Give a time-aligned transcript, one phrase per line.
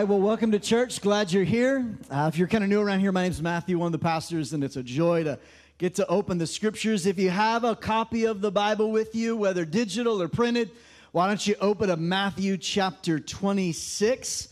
[0.00, 1.00] right, well, welcome to church.
[1.00, 1.96] Glad you're here.
[2.10, 4.52] Uh, if you're kind of new around here, my name's Matthew, one of the pastors,
[4.52, 5.38] and it's a joy to
[5.78, 7.06] get to open the scriptures.
[7.06, 10.70] If you have a copy of the Bible with you, whether digital or printed,
[11.12, 14.48] why don't you open up Matthew chapter 26?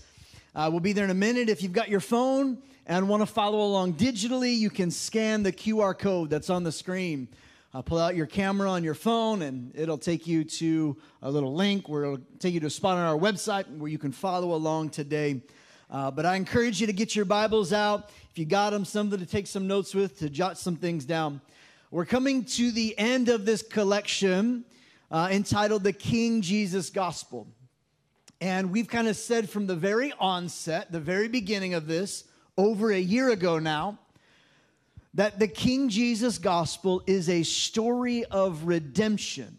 [0.54, 1.50] Uh, we'll be there in a minute.
[1.50, 2.56] If you've got your phone
[2.86, 6.72] and want to follow along digitally, you can scan the QR code that's on the
[6.72, 7.28] screen.
[7.74, 11.52] Uh, pull out your camera on your phone, and it'll take you to a little
[11.52, 14.54] link where it'll take you to a spot on our website where you can follow
[14.54, 15.42] along today.
[15.90, 18.10] Uh, but I encourage you to get your Bibles out.
[18.30, 21.40] If you got them, something to take some notes with, to jot some things down.
[21.90, 24.64] We're coming to the end of this collection
[25.10, 27.48] uh, entitled The King Jesus Gospel.
[28.40, 32.22] And we've kind of said from the very onset, the very beginning of this,
[32.56, 33.98] over a year ago now,
[35.14, 39.58] that the King Jesus gospel is a story of redemption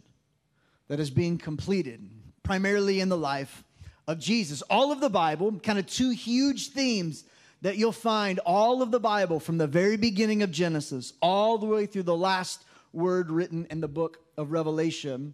[0.89, 2.09] that is being completed,
[2.43, 3.63] primarily in the life
[4.07, 4.61] of Jesus.
[4.63, 7.23] All of the Bible, kind of two huge themes
[7.61, 11.65] that you'll find all of the Bible from the very beginning of Genesis all the
[11.65, 15.33] way through the last word written in the book of Revelation.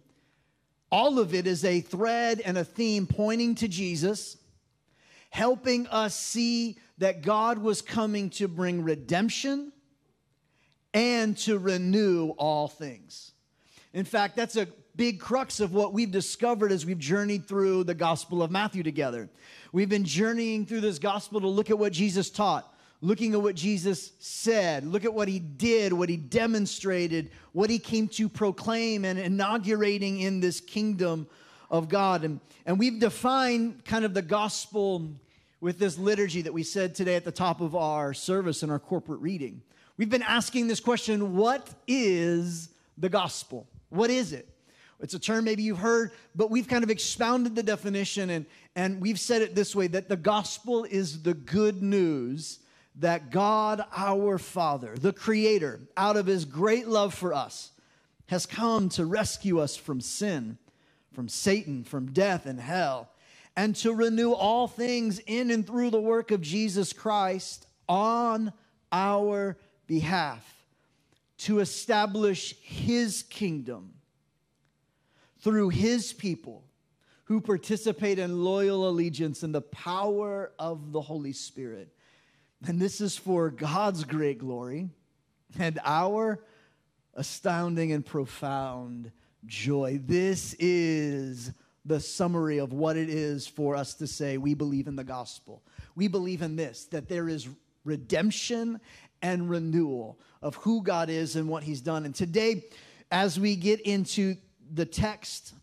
[0.90, 4.36] All of it is a thread and a theme pointing to Jesus,
[5.30, 9.71] helping us see that God was coming to bring redemption
[10.94, 13.32] and to renew all things.
[13.92, 17.94] In fact, that's a big crux of what we've discovered as we've journeyed through the
[17.94, 19.28] Gospel of Matthew together.
[19.72, 23.54] We've been journeying through this Gospel to look at what Jesus taught, looking at what
[23.54, 29.04] Jesus said, look at what he did, what he demonstrated, what he came to proclaim
[29.04, 31.26] and inaugurating in this kingdom
[31.70, 32.22] of God.
[32.22, 35.10] And, and we've defined kind of the gospel
[35.60, 38.78] with this liturgy that we said today at the top of our service in our
[38.78, 39.62] corporate reading.
[40.02, 43.68] We've been asking this question what is the gospel?
[43.88, 44.48] What is it?
[44.98, 49.00] It's a term maybe you've heard, but we've kind of expounded the definition and, and
[49.00, 52.58] we've said it this way that the gospel is the good news
[52.96, 57.70] that God, our Father, the Creator, out of His great love for us,
[58.26, 60.58] has come to rescue us from sin,
[61.12, 63.08] from Satan, from death and hell,
[63.54, 68.52] and to renew all things in and through the work of Jesus Christ on
[68.90, 69.56] our
[69.86, 70.66] behalf
[71.38, 73.94] to establish his kingdom
[75.40, 76.64] through his people
[77.24, 81.88] who participate in loyal allegiance in the power of the Holy Spirit.
[82.66, 84.88] And this is for God's great glory
[85.58, 86.44] and our
[87.14, 89.10] astounding and profound
[89.46, 90.00] joy.
[90.04, 91.50] This is
[91.84, 95.62] the summary of what it is for us to say we believe in the gospel.
[95.96, 97.48] We believe in this that there is
[97.84, 98.80] redemption
[99.22, 102.04] and renewal of who God is and what He's done.
[102.04, 102.64] And today,
[103.10, 104.36] as we get into
[104.74, 105.54] the text,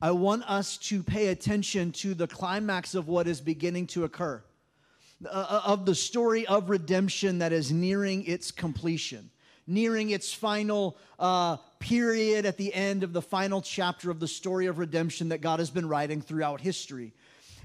[0.00, 4.42] I want us to pay attention to the climax of what is beginning to occur,
[5.24, 9.30] uh, uh, of the story of redemption that is nearing its completion,
[9.66, 14.66] nearing its final uh, period at the end of the final chapter of the story
[14.66, 17.14] of redemption that God has been writing throughout history.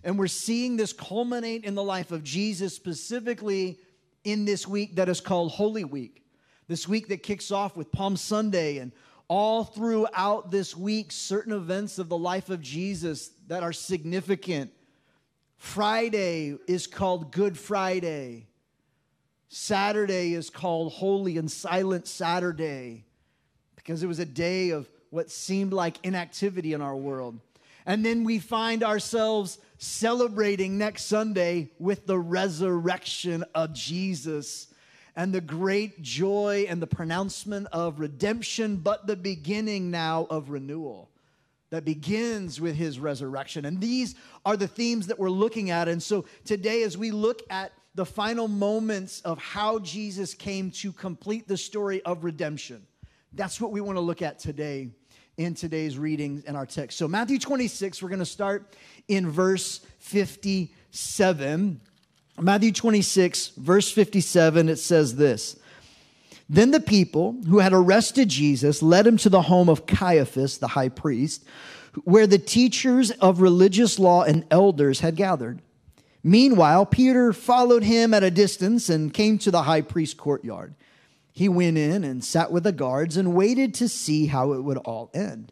[0.03, 3.77] And we're seeing this culminate in the life of Jesus, specifically
[4.23, 6.23] in this week that is called Holy Week.
[6.67, 8.91] This week that kicks off with Palm Sunday and
[9.27, 14.71] all throughout this week, certain events of the life of Jesus that are significant.
[15.57, 18.47] Friday is called Good Friday.
[19.47, 23.05] Saturday is called Holy and Silent Saturday
[23.75, 27.39] because it was a day of what seemed like inactivity in our world.
[27.85, 34.67] And then we find ourselves celebrating next Sunday with the resurrection of Jesus
[35.15, 41.09] and the great joy and the pronouncement of redemption, but the beginning now of renewal
[41.71, 43.65] that begins with his resurrection.
[43.65, 44.15] And these
[44.45, 45.87] are the themes that we're looking at.
[45.87, 50.91] And so today, as we look at the final moments of how Jesus came to
[50.91, 52.85] complete the story of redemption,
[53.33, 54.91] that's what we want to look at today
[55.43, 56.97] in today's readings in our text.
[56.97, 58.75] So, Matthew 26, we're going to start
[59.07, 61.81] in verse 57.
[62.39, 65.59] Matthew 26, verse 57, it says this
[66.49, 70.69] Then the people who had arrested Jesus led him to the home of Caiaphas, the
[70.69, 71.43] high priest,
[72.03, 75.61] where the teachers of religious law and elders had gathered.
[76.23, 80.75] Meanwhile, Peter followed him at a distance and came to the high priest's courtyard.
[81.31, 84.77] He went in and sat with the guards and waited to see how it would
[84.77, 85.51] all end.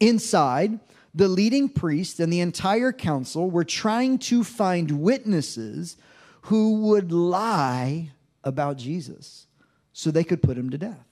[0.00, 0.80] Inside,
[1.14, 5.96] the leading priest and the entire council were trying to find witnesses
[6.42, 8.10] who would lie
[8.44, 9.46] about Jesus
[9.92, 11.04] so they could put him to death.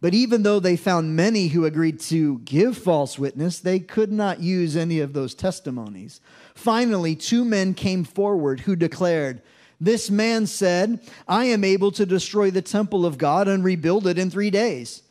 [0.00, 4.40] But even though they found many who agreed to give false witness, they could not
[4.40, 6.20] use any of those testimonies.
[6.54, 9.42] Finally, two men came forward who declared,
[9.80, 14.18] This man said, I am able to destroy the temple of God and rebuild it
[14.18, 15.02] in three days.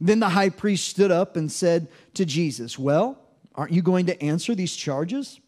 [0.00, 3.18] Then the high priest stood up and said to Jesus, Well,
[3.54, 5.40] aren't you going to answer these charges?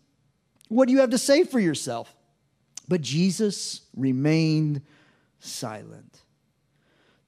[0.69, 2.15] What do you have to say for yourself?
[2.89, 4.83] But Jesus remained
[5.41, 6.23] silent.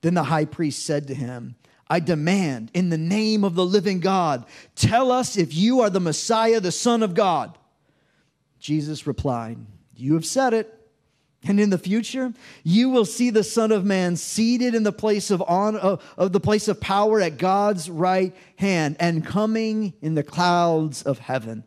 [0.00, 1.56] Then the high priest said to him,
[1.88, 4.44] I demand in the name of the living God,
[4.74, 7.56] tell us if you are the Messiah, the Son of God.
[8.58, 9.58] Jesus replied,
[9.94, 10.75] You have said it.
[11.44, 12.32] And in the future,
[12.64, 16.32] you will see the Son of Man seated in the place of honor, of, of
[16.32, 21.64] the place of power at God's right hand and coming in the clouds of heaven.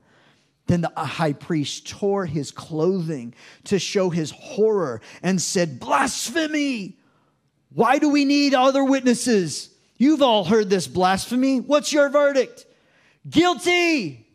[0.67, 3.33] Then the uh, high priest tore his clothing
[3.65, 6.97] to show his horror and said, Blasphemy!
[7.73, 9.69] Why do we need other witnesses?
[9.97, 11.59] You've all heard this blasphemy.
[11.59, 12.65] What's your verdict?
[13.29, 14.27] Guilty!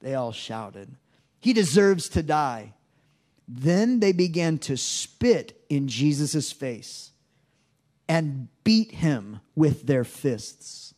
[0.00, 0.94] They all shouted.
[1.40, 2.74] He deserves to die.
[3.52, 7.10] Then they began to spit in Jesus' face
[8.08, 10.94] and beat him with their fists.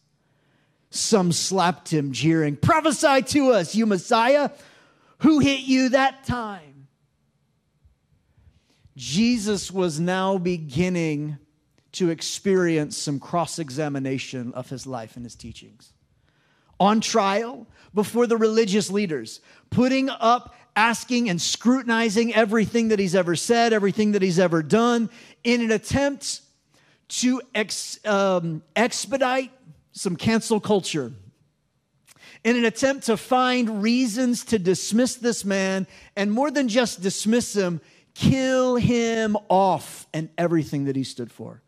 [0.91, 4.51] Some slapped him, jeering, Prophesy to us, you Messiah.
[5.21, 6.89] Who hit you that time?
[8.99, 11.39] Jesus was now beginning
[11.93, 15.95] to experience some cross examination of his life and his teachings.
[16.79, 19.41] On trial before the religious leaders,
[19.71, 25.11] putting up, asking, and scrutinizing everything that he's ever said, everything that he's ever done,
[25.45, 26.41] in an attempt
[27.09, 29.51] to ex, um, expedite
[29.93, 31.13] some cancel culture.
[32.45, 35.87] In an attempt to find reasons to dismiss this man,
[36.17, 37.81] and more than just dismiss him,
[38.15, 41.63] kill him off and everything that he stood for.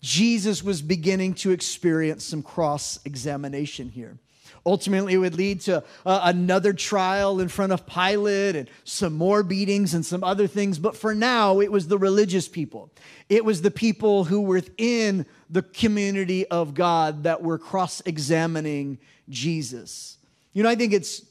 [0.00, 4.18] Jesus was beginning to experience some cross examination here.
[4.66, 9.42] Ultimately, it would lead to uh, another trial in front of Pilate and some more
[9.42, 10.78] beatings and some other things.
[10.78, 12.90] But for now, it was the religious people.
[13.30, 18.98] It was the people who were within the community of God that were cross examining
[19.28, 20.16] Jesus.
[20.52, 21.24] You know, I think it's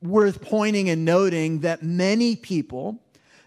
[0.00, 2.98] worth pointing and noting that many people,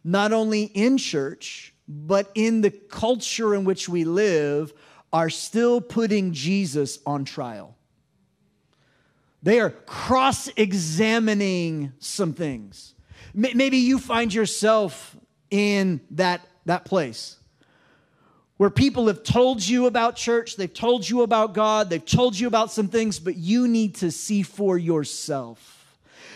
[0.03, 4.73] not only in church, but in the culture in which we live,
[5.11, 7.75] are still putting Jesus on trial.
[9.45, 12.95] They are cross examining some things.
[13.31, 15.15] Maybe you find yourself
[15.51, 17.37] in that, that place
[18.57, 22.47] where people have told you about church, they've told you about God, they've told you
[22.47, 25.74] about some things, but you need to see for yourself.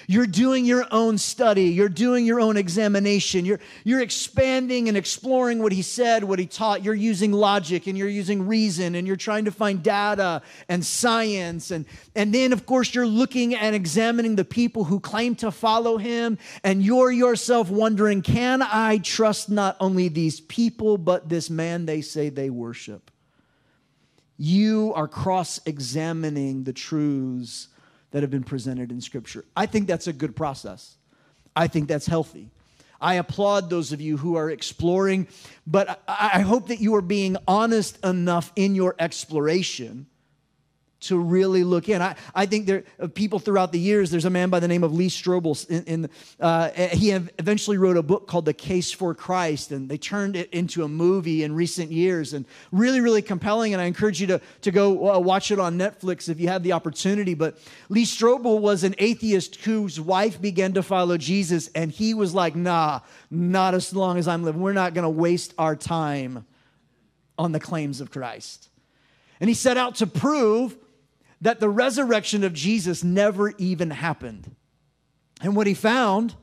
[0.10, 1.66] You're doing your own study.
[1.66, 3.46] You're doing your own examination.
[3.46, 6.84] You're, you're expanding and exploring what he said, what he taught.
[6.84, 11.70] You're using logic and you're using reason and you're trying to find data and science.
[11.70, 11.86] And,
[12.16, 16.40] and then, of course, you're looking and examining the people who claim to follow him.
[16.64, 22.02] And you're yourself wondering, can I trust not only these people, but this man they
[22.02, 23.12] say they worship?
[24.40, 27.68] You are cross examining the truths
[28.12, 29.46] that have been presented in Scripture.
[29.56, 30.96] I think that's a good process.
[31.56, 32.50] I think that's healthy.
[33.02, 35.28] I applaud those of you who are exploring,
[35.66, 40.08] but I hope that you are being honest enough in your exploration
[41.02, 42.02] to really look in.
[42.02, 44.12] I, I think there are people throughout the years.
[44.12, 45.70] There's a man by the name of Lee Strobel.
[45.70, 49.98] In, in uh, he eventually wrote a book called The Case for Christ, and they
[49.98, 53.74] turned it into a movie in recent years, and really, really compelling.
[53.74, 56.64] And I encourage you to to go uh, watch it on Netflix if you have
[56.64, 57.34] the opportunity.
[57.34, 62.34] But Lee Strobel was an atheist whose wife began to follow Jesus, and he was
[62.34, 63.00] like, "Nah,
[63.32, 64.62] not as long as I'm living.
[64.62, 66.46] We're not going to waste our time
[67.38, 68.70] on the claims of Christ."
[69.40, 70.76] And he set out to prove
[71.42, 74.56] that the resurrection of Jesus never even happened.
[75.42, 76.36] And what he found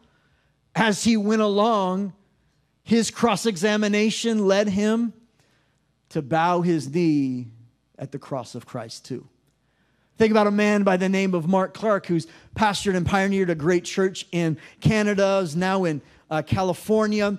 [0.75, 2.15] as he went along,
[2.83, 5.13] his cross examination led him
[6.11, 7.49] to bow his knee
[7.99, 9.29] at the cross of Christ, too.
[10.19, 13.55] Think about a man by the name of Mark Clark, who's pastored and pioneered a
[13.55, 16.01] great church in Canada, is now in
[16.31, 17.39] uh, California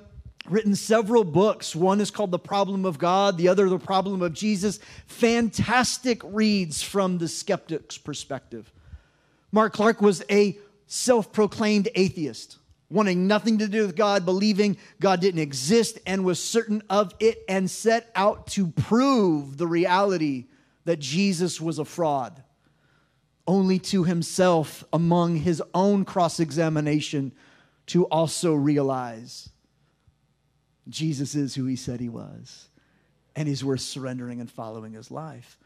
[0.49, 1.75] written several books.
[1.75, 4.79] One is called The Problem of God, the other, The Problem of Jesus.
[5.07, 8.71] Fantastic reads from the skeptic's perspective.
[9.51, 12.57] Mark Clark was a self proclaimed atheist,
[12.89, 17.43] wanting nothing to do with God, believing God didn't exist, and was certain of it,
[17.47, 20.45] and set out to prove the reality
[20.85, 22.43] that Jesus was a fraud.
[23.45, 27.31] Only to himself, among his own cross examination,
[27.87, 29.49] to also realize
[30.89, 32.67] Jesus is who he said he was.
[33.35, 35.57] and he's worth surrendering and following his life.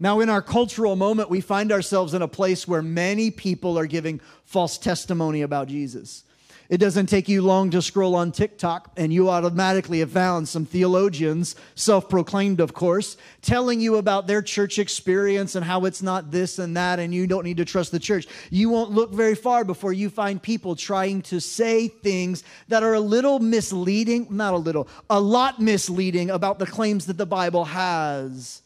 [0.00, 3.86] Now, in our cultural moment, we find ourselves in a place where many people are
[3.86, 6.24] giving false testimony about Jesus.
[6.72, 10.64] It doesn't take you long to scroll on TikTok, and you automatically have found some
[10.64, 16.30] theologians, self proclaimed, of course, telling you about their church experience and how it's not
[16.30, 18.26] this and that, and you don't need to trust the church.
[18.48, 22.94] You won't look very far before you find people trying to say things that are
[22.94, 27.66] a little misleading, not a little, a lot misleading about the claims that the Bible
[27.66, 28.62] has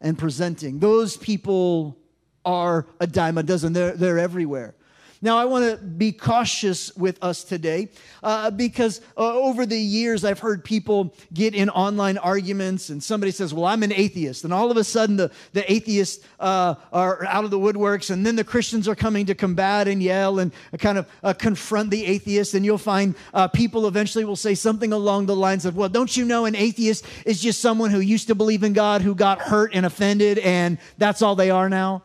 [0.00, 0.78] and presenting.
[0.78, 1.98] Those people
[2.44, 4.76] are a dime a dozen, they're, they're everywhere.
[5.20, 7.88] Now, I want to be cautious with us today
[8.22, 13.32] uh, because uh, over the years I've heard people get in online arguments, and somebody
[13.32, 14.44] says, Well, I'm an atheist.
[14.44, 18.24] And all of a sudden, the, the atheists uh, are out of the woodworks, and
[18.24, 22.04] then the Christians are coming to combat and yell and kind of uh, confront the
[22.04, 22.54] atheist.
[22.54, 26.16] And you'll find uh, people eventually will say something along the lines of, Well, don't
[26.16, 29.40] you know an atheist is just someone who used to believe in God, who got
[29.40, 32.02] hurt and offended, and that's all they are now?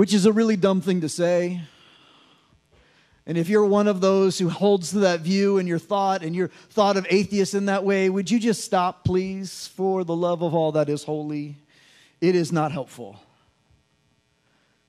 [0.00, 1.60] Which is a really dumb thing to say.
[3.26, 6.34] And if you're one of those who holds to that view and your thought and
[6.34, 10.40] your thought of atheists in that way, would you just stop, please, for the love
[10.40, 11.56] of all that is holy?
[12.18, 13.20] It is not helpful.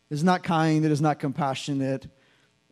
[0.09, 2.07] It is not kind, it is not compassionate,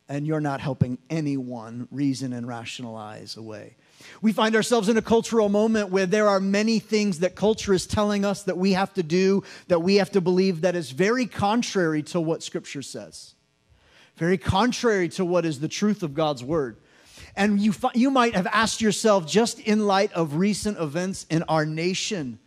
[0.07, 3.75] and you're not helping anyone reason and rationalize away.
[4.21, 7.87] We find ourselves in a cultural moment where there are many things that culture is
[7.87, 11.25] telling us that we have to do, that we have to believe, that is very
[11.25, 13.35] contrary to what Scripture says,
[14.17, 16.77] very contrary to what is the truth of God's Word.
[17.35, 21.65] And you, you might have asked yourself, just in light of recent events in our
[21.65, 22.39] nation,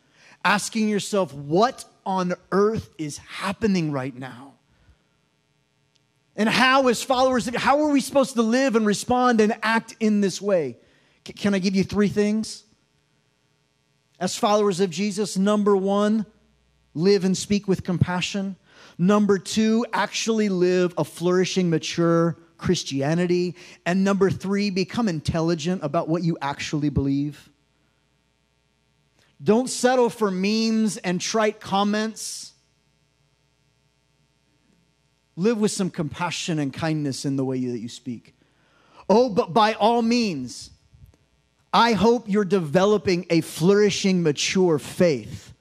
[0.44, 4.54] asking yourself, what on earth is happening right now?
[6.34, 10.20] And how, as followers, how are we supposed to live and respond and act in
[10.20, 10.78] this way?
[11.24, 12.64] Can I give you three things?
[14.18, 16.26] As followers of Jesus, number one,
[16.94, 18.56] live and speak with compassion.
[18.98, 23.56] Number two, actually live a flourishing, mature Christianity.
[23.86, 27.50] And number three, become intelligent about what you actually believe.
[29.42, 32.52] Don't settle for memes and trite comments.
[35.34, 38.36] Live with some compassion and kindness in the way that you speak.
[39.08, 40.70] Oh, but by all means,
[41.72, 45.52] I hope you're developing a flourishing, mature faith.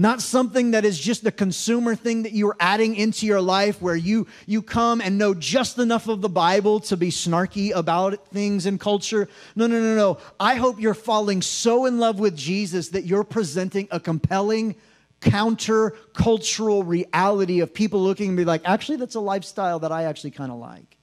[0.00, 3.96] Not something that is just a consumer thing that you're adding into your life where
[3.96, 8.64] you, you come and know just enough of the Bible to be snarky about things
[8.66, 9.28] and culture.
[9.56, 10.18] No, no, no, no.
[10.38, 14.76] I hope you're falling so in love with Jesus that you're presenting a compelling,
[15.20, 20.04] counter cultural reality of people looking and be like, actually, that's a lifestyle that I
[20.04, 20.97] actually kind of like.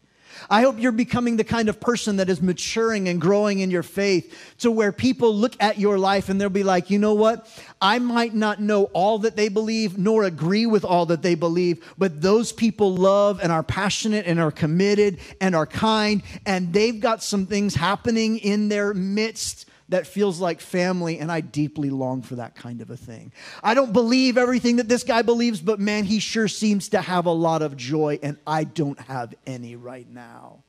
[0.50, 3.84] I hope you're becoming the kind of person that is maturing and growing in your
[3.84, 7.48] faith to where people look at your life and they'll be like, you know what?
[7.82, 11.94] I might not know all that they believe nor agree with all that they believe,
[11.98, 17.00] but those people love and are passionate and are committed and are kind, and they've
[17.00, 22.22] got some things happening in their midst that feels like family, and I deeply long
[22.22, 23.32] for that kind of a thing.
[23.64, 27.28] I don't believe everything that this guy believes, but man, he sure seems to have
[27.28, 30.64] a lot of joy, and I don't have any right now.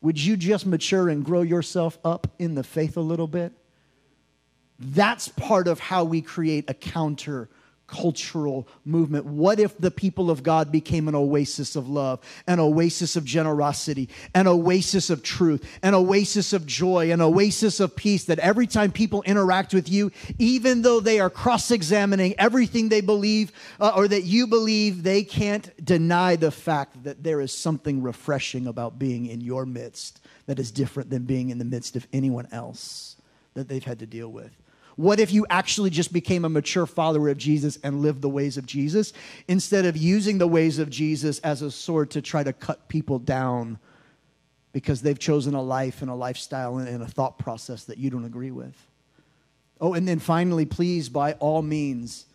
[0.00, 3.52] Would you just mature and grow yourself up in the faith a little bit?
[4.78, 7.48] That's part of how we create a counter
[7.88, 9.24] cultural movement?
[9.24, 14.08] What if the people of God became an oasis of love, an oasis of generosity,
[14.34, 18.92] an oasis of truth, an oasis of joy, an oasis of peace that every time
[18.92, 24.06] people interact with you, even though they are cross examining everything they believe uh, or
[24.06, 29.26] that you believe, they can't deny the fact that there is something refreshing about being
[29.26, 33.16] in your midst that is different than being in the midst of anyone else
[33.54, 34.52] that they've had to deal with.
[34.98, 38.56] What if you actually just became a mature follower of Jesus and lived the ways
[38.56, 39.12] of Jesus
[39.46, 43.20] instead of using the ways of Jesus as a sword to try to cut people
[43.20, 43.78] down
[44.72, 48.24] because they've chosen a life and a lifestyle and a thought process that you don't
[48.24, 48.74] agree with?
[49.80, 52.26] Oh, and then finally, please, by all means,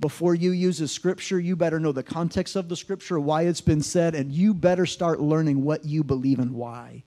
[0.00, 3.60] before you use a scripture, you better know the context of the scripture, why it's
[3.60, 7.04] been said, and you better start learning what you believe and why.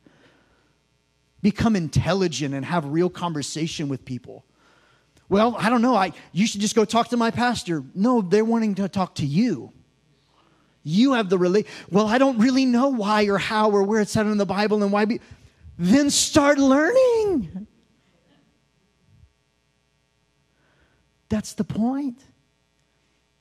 [1.41, 4.45] Become intelligent and have real conversation with people.
[5.27, 5.95] Well, I don't know.
[5.95, 7.83] I, you should just go talk to my pastor.
[7.93, 9.71] No, they're wanting to talk to you.
[10.83, 11.65] You have the relate.
[11.89, 14.83] Well, I don't really know why or how or where it's said in the Bible
[14.83, 15.05] and why.
[15.05, 15.19] Be-
[15.79, 17.67] then start learning.
[21.27, 22.19] That's the point.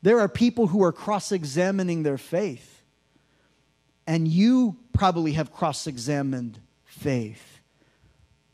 [0.00, 2.82] There are people who are cross examining their faith,
[4.06, 7.53] and you probably have cross examined faith.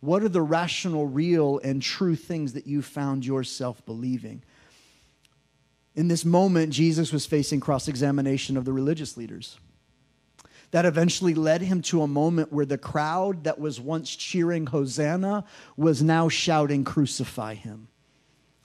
[0.00, 4.42] What are the rational, real, and true things that you found yourself believing?
[5.94, 9.58] In this moment, Jesus was facing cross examination of the religious leaders.
[10.70, 15.44] That eventually led him to a moment where the crowd that was once cheering Hosanna
[15.76, 17.88] was now shouting, Crucify him.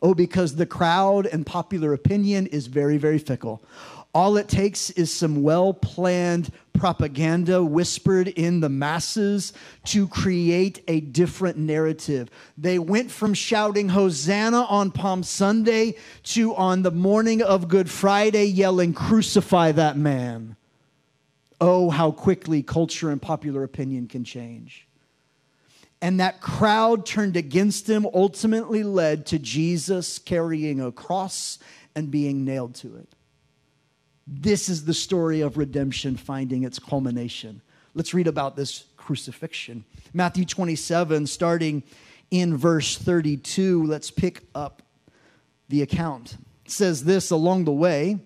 [0.01, 3.63] Oh, because the crowd and popular opinion is very, very fickle.
[4.15, 9.51] All it takes is some well planned propaganda whispered in the masses
[9.87, 12.29] to create a different narrative.
[12.57, 18.45] They went from shouting Hosanna on Palm Sunday to on the morning of Good Friday
[18.45, 20.55] yelling, Crucify that man.
[21.59, 24.87] Oh, how quickly culture and popular opinion can change.
[26.01, 31.59] And that crowd turned against him ultimately led to Jesus carrying a cross
[31.95, 33.09] and being nailed to it.
[34.27, 37.61] This is the story of redemption finding its culmination.
[37.93, 39.85] Let's read about this crucifixion.
[40.13, 41.83] Matthew 27, starting
[42.31, 44.81] in verse 32, let's pick up
[45.69, 46.37] the account.
[46.65, 48.19] It says this along the way,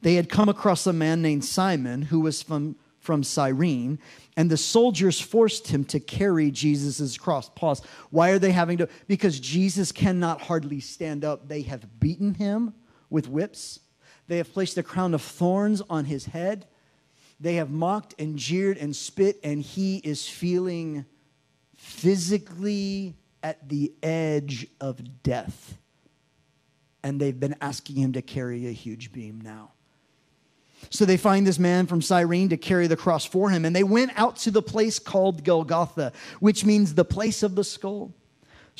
[0.00, 3.98] they had come across a man named Simon who was from, from Cyrene,
[4.36, 7.50] and the soldiers forced him to carry Jesus' cross.
[7.50, 7.82] Pause.
[8.10, 8.88] Why are they having to?
[9.06, 11.48] Because Jesus cannot hardly stand up.
[11.48, 12.74] They have beaten him
[13.10, 13.80] with whips
[14.28, 16.66] they have placed a crown of thorns on his head.
[17.40, 21.06] They have mocked and jeered and spit, and he is feeling
[21.76, 25.78] physically at the edge of death.
[27.02, 29.72] And they've been asking him to carry a huge beam now.
[30.90, 33.64] So they find this man from Cyrene to carry the cross for him.
[33.64, 37.64] And they went out to the place called Golgotha, which means the place of the
[37.64, 38.12] skull.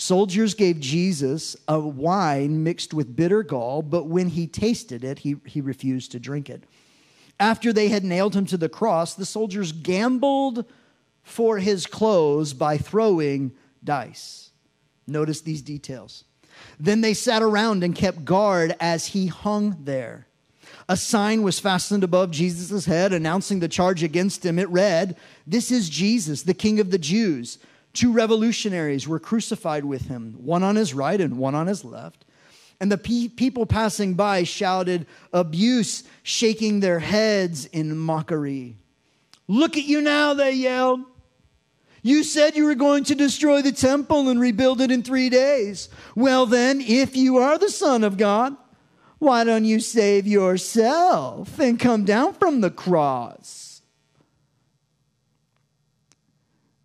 [0.01, 5.35] Soldiers gave Jesus a wine mixed with bitter gall, but when he tasted it, he,
[5.45, 6.63] he refused to drink it.
[7.41, 10.67] After they had nailed him to the cross, the soldiers gambled
[11.25, 13.51] for his clothes by throwing
[13.83, 14.53] dice.
[15.09, 16.23] Notice these details.
[16.79, 20.29] Then they sat around and kept guard as he hung there.
[20.89, 24.61] A sign was fastened above Jesus' head announcing the charge against him.
[24.61, 27.59] It read, This is Jesus, the King of the Jews.
[27.93, 32.25] Two revolutionaries were crucified with him, one on his right and one on his left.
[32.81, 38.77] And the pe- people passing by shouted abuse, shaking their heads in mockery.
[39.49, 41.01] Look at you now, they yelled.
[42.03, 45.89] You said you were going to destroy the temple and rebuild it in three days.
[46.15, 48.57] Well, then, if you are the Son of God,
[49.19, 53.83] why don't you save yourself and come down from the cross?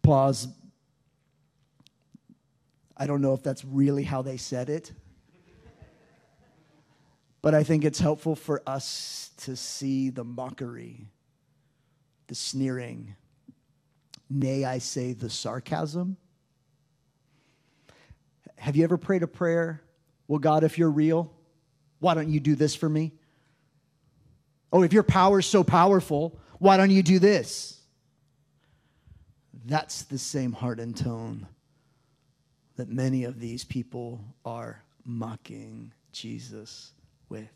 [0.02, 0.48] Pause
[2.96, 4.92] I don't know if that's really how they said it.
[7.42, 11.08] But I think it's helpful for us to see the mockery,
[12.28, 13.16] the sneering,
[14.30, 16.16] nay, I say the sarcasm.
[18.58, 19.82] Have you ever prayed a prayer?
[20.28, 21.34] Well, God, if you're real,
[22.00, 23.12] why don't you do this for me?
[24.72, 27.82] Oh, if your power is so powerful, why don't you do this?
[29.66, 31.48] That's the same heart and tone
[32.76, 36.92] that many of these people are mocking Jesus
[37.30, 37.50] with.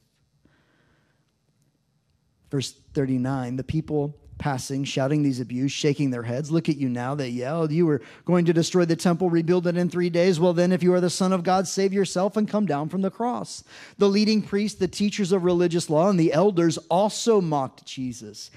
[2.50, 6.52] Verse 39 the people passing, shouting these abuse, shaking their heads.
[6.52, 7.72] Look at you now, they yelled.
[7.72, 10.40] You were going to destroy the temple, rebuild it in three days.
[10.40, 13.02] Well, then, if you are the Son of God, save yourself and come down from
[13.02, 13.64] the cross.
[13.98, 18.52] The leading priests, the teachers of religious law, and the elders also mocked Jesus.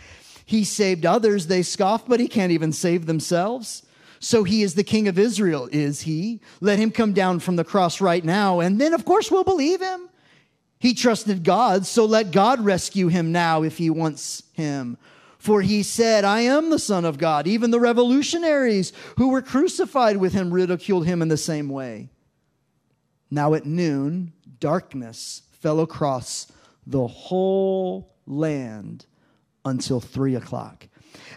[0.44, 3.84] He saved others, they scoffed, but he can't even save themselves.
[4.20, 6.40] So he is the king of Israel, is he?
[6.60, 9.80] Let him come down from the cross right now, and then, of course, we'll believe
[9.80, 10.10] him.
[10.78, 14.98] He trusted God, so let God rescue him now if he wants him.
[15.38, 17.46] For he said, I am the Son of God.
[17.46, 22.10] Even the revolutionaries who were crucified with him ridiculed him in the same way.
[23.30, 26.52] Now at noon, darkness fell across
[26.86, 29.06] the whole land
[29.64, 30.88] until three o'clock.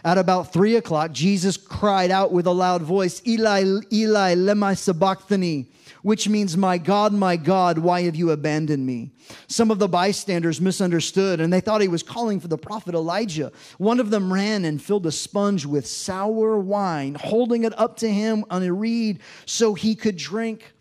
[0.04, 5.66] At about three o'clock, Jesus cried out with a loud voice, Eli, Eli, lema sabachthani,
[6.02, 9.12] which means, My God, my God, why have you abandoned me?
[9.46, 13.50] Some of the bystanders misunderstood and they thought he was calling for the prophet Elijah.
[13.78, 18.10] One of them ran and filled a sponge with sour wine, holding it up to
[18.10, 20.74] him on a reed so he could drink.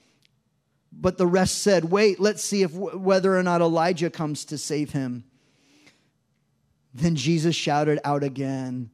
[0.91, 4.91] But the rest said, Wait, let's see if whether or not Elijah comes to save
[4.91, 5.23] him.
[6.93, 8.91] Then Jesus shouted out again,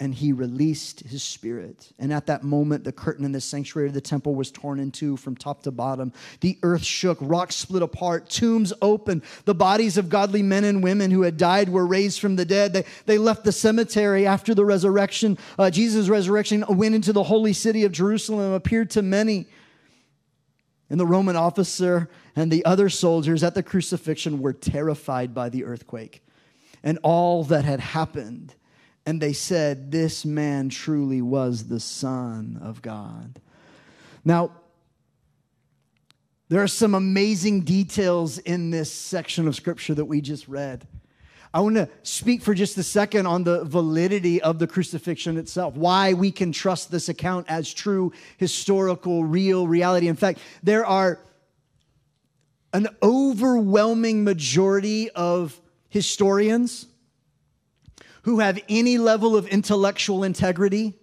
[0.00, 1.92] and he released his spirit.
[1.98, 4.90] And at that moment, the curtain in the sanctuary of the temple was torn in
[4.90, 6.12] two from top to bottom.
[6.40, 9.22] The earth shook, rocks split apart, tombs opened.
[9.44, 12.72] The bodies of godly men and women who had died were raised from the dead.
[12.72, 15.38] They, they left the cemetery after the resurrection.
[15.58, 19.46] Uh, Jesus' resurrection went into the holy city of Jerusalem, appeared to many.
[20.90, 25.64] And the Roman officer and the other soldiers at the crucifixion were terrified by the
[25.64, 26.22] earthquake
[26.82, 28.54] and all that had happened
[29.08, 33.40] and they said, This man truly was the Son of God.
[34.22, 34.50] Now,
[36.50, 40.86] there are some amazing details in this section of scripture that we just read.
[41.54, 45.74] I want to speak for just a second on the validity of the crucifixion itself,
[45.74, 50.08] why we can trust this account as true, historical, real reality.
[50.08, 51.18] In fact, there are
[52.74, 55.58] an overwhelming majority of
[55.88, 56.86] historians
[58.22, 60.94] who have any level of intellectual integrity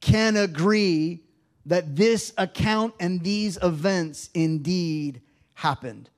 [0.00, 1.20] can agree
[1.66, 5.20] that this account and these events indeed
[5.54, 6.08] happened.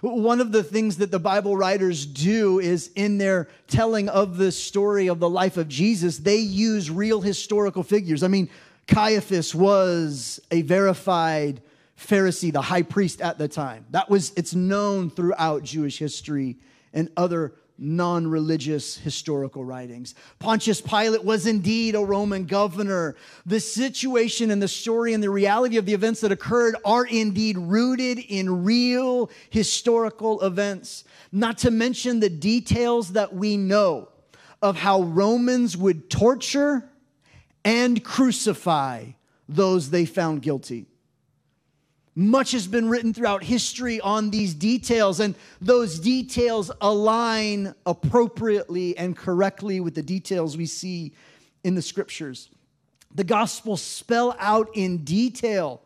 [0.00, 4.50] One of the things that the Bible writers do is in their telling of the
[4.50, 8.22] story of the life of Jesus, they use real historical figures.
[8.22, 8.48] I mean,
[8.88, 11.62] Caiaphas was a verified
[11.96, 13.86] Pharisee, the high priest at the time.
[13.90, 16.56] That was it's known throughout Jewish history
[16.92, 20.14] and other non religious historical writings.
[20.38, 23.16] Pontius Pilate was indeed a Roman governor.
[23.44, 27.58] The situation and the story and the reality of the events that occurred are indeed
[27.58, 34.08] rooted in real historical events, not to mention the details that we know
[34.60, 36.88] of how Romans would torture
[37.64, 39.06] and crucify
[39.48, 40.86] those they found guilty.
[42.14, 49.16] Much has been written throughout history on these details, and those details align appropriately and
[49.16, 51.12] correctly with the details we see
[51.64, 52.50] in the scriptures.
[53.14, 55.80] The Gospels spell out in detail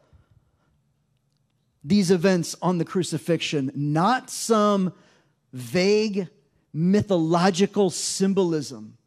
[1.84, 4.92] these events on the crucifixion, not some
[5.52, 6.28] vague
[6.72, 8.98] mythological symbolism.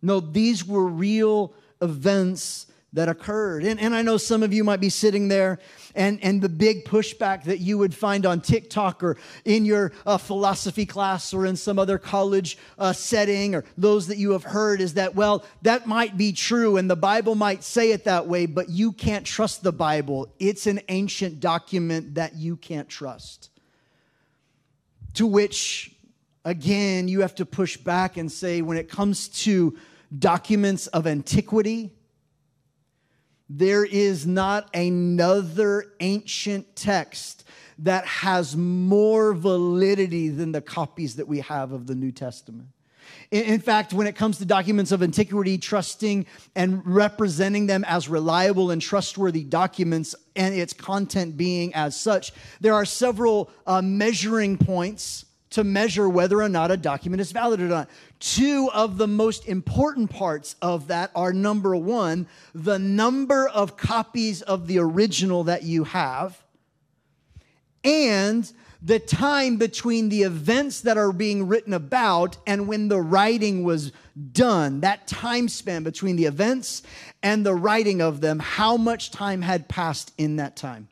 [0.00, 3.64] No, these were real events that occurred.
[3.64, 5.58] And, and I know some of you might be sitting there,
[5.96, 10.16] and, and the big pushback that you would find on TikTok or in your uh,
[10.16, 14.80] philosophy class or in some other college uh, setting or those that you have heard
[14.80, 18.46] is that, well, that might be true and the Bible might say it that way,
[18.46, 20.32] but you can't trust the Bible.
[20.38, 23.50] It's an ancient document that you can't trust.
[25.14, 25.94] To which,
[26.44, 29.76] again, you have to push back and say, when it comes to
[30.16, 31.92] documents of antiquity,
[33.48, 37.44] there is not another ancient text
[37.78, 42.68] that has more validity than the copies that we have of the New Testament.
[43.30, 48.70] In fact, when it comes to documents of antiquity, trusting and representing them as reliable
[48.70, 55.26] and trustworthy documents and its content being as such, there are several uh, measuring points
[55.54, 57.88] to measure whether or not a document is valid or not.
[58.18, 64.42] Two of the most important parts of that are number one, the number of copies
[64.42, 66.42] of the original that you have,
[67.84, 73.62] and the time between the events that are being written about and when the writing
[73.62, 73.92] was
[74.32, 76.82] done, that time span between the events
[77.22, 80.88] and the writing of them, how much time had passed in that time.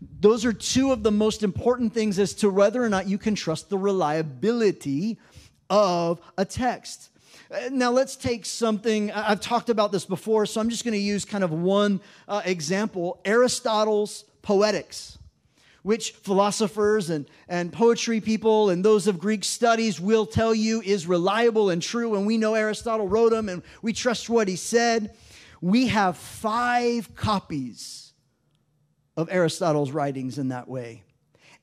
[0.00, 3.34] Those are two of the most important things as to whether or not you can
[3.34, 5.18] trust the reliability
[5.68, 7.10] of a text.
[7.50, 9.10] Uh, now, let's take something.
[9.10, 12.42] I've talked about this before, so I'm just going to use kind of one uh,
[12.44, 15.18] example Aristotle's Poetics,
[15.82, 21.06] which philosophers and, and poetry people and those of Greek studies will tell you is
[21.06, 22.14] reliable and true.
[22.14, 25.14] And we know Aristotle wrote them and we trust what he said.
[25.60, 28.09] We have five copies
[29.20, 31.04] of Aristotle's writings in that way.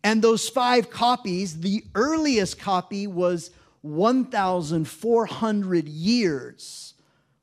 [0.03, 3.49] And those five copies, the earliest copy was
[3.81, 6.93] 1,400 years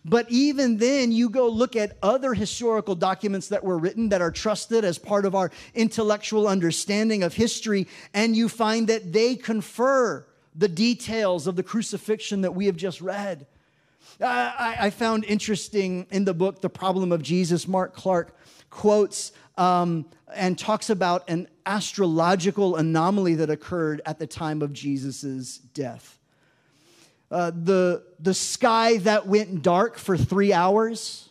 [0.05, 4.31] But even then, you go look at other historical documents that were written that are
[4.31, 10.25] trusted as part of our intellectual understanding of history, and you find that they confer
[10.55, 13.47] the details of the crucifixion that we have just read.
[14.21, 18.35] I, I found interesting in the book, The Problem of Jesus, Mark Clark
[18.69, 25.57] quotes um, and talks about an astrological anomaly that occurred at the time of Jesus'
[25.57, 26.17] death.
[27.31, 31.29] Uh, the, the sky that went dark for three hours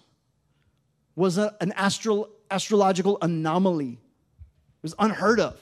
[1.17, 3.93] was a, an astro, astrological anomaly.
[3.93, 5.61] It was unheard of.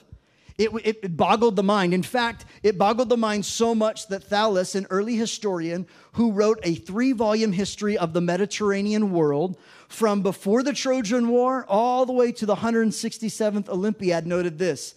[0.57, 1.93] It, it, boggled the mind.
[1.93, 6.59] In fact, it boggled the mind so much that Thales, an early historian who wrote
[6.63, 9.55] a three volume history of the Mediterranean world
[9.87, 14.95] from before the Trojan War all the way to the 167th Olympiad, noted this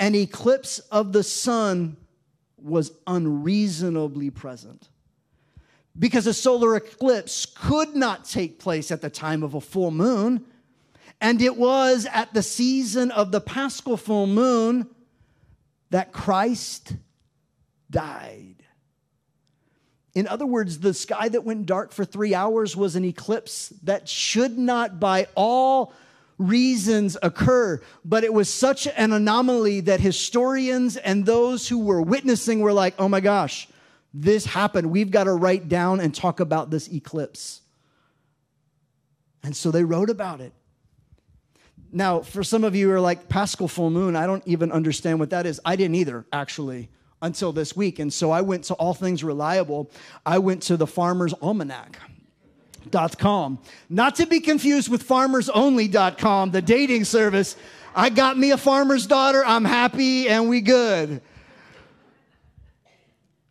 [0.00, 1.98] an eclipse of the sun
[2.56, 4.88] was unreasonably present.
[5.98, 10.46] Because a solar eclipse could not take place at the time of a full moon.
[11.20, 14.88] And it was at the season of the paschal full moon
[15.92, 16.96] that Christ
[17.90, 18.56] died.
[20.14, 24.08] In other words, the sky that went dark for three hours was an eclipse that
[24.08, 25.92] should not, by all
[26.38, 27.78] reasons, occur.
[28.06, 32.94] But it was such an anomaly that historians and those who were witnessing were like,
[32.98, 33.68] oh my gosh,
[34.14, 34.90] this happened.
[34.90, 37.60] We've got to write down and talk about this eclipse.
[39.42, 40.54] And so they wrote about it.
[41.92, 45.20] Now, for some of you who are like Paschal full moon, I don't even understand
[45.20, 45.60] what that is.
[45.64, 46.88] I didn't either, actually,
[47.20, 47.98] until this week.
[47.98, 49.90] And so I went to All Things Reliable.
[50.24, 51.98] I went to the Farmer's Almanac.
[52.90, 53.60] Dot com.
[53.88, 57.54] Not to be confused with farmersonly.com, the dating service.
[57.94, 59.44] I got me a farmer's daughter.
[59.44, 61.22] I'm happy and we good.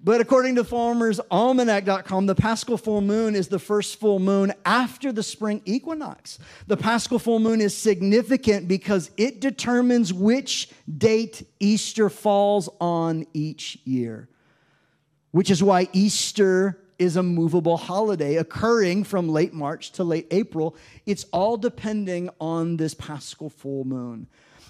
[0.04, 5.22] But according to farmersalmanac.com, the Paschal full moon is the first full moon after the
[5.22, 6.40] spring equinox.
[6.66, 13.78] The Paschal full moon is significant because it determines which date Easter falls on each
[13.84, 14.28] year,
[15.30, 20.76] which is why Easter is a movable holiday occurring from late March to late April.
[21.06, 24.28] It's all depending on this Paschal full moon.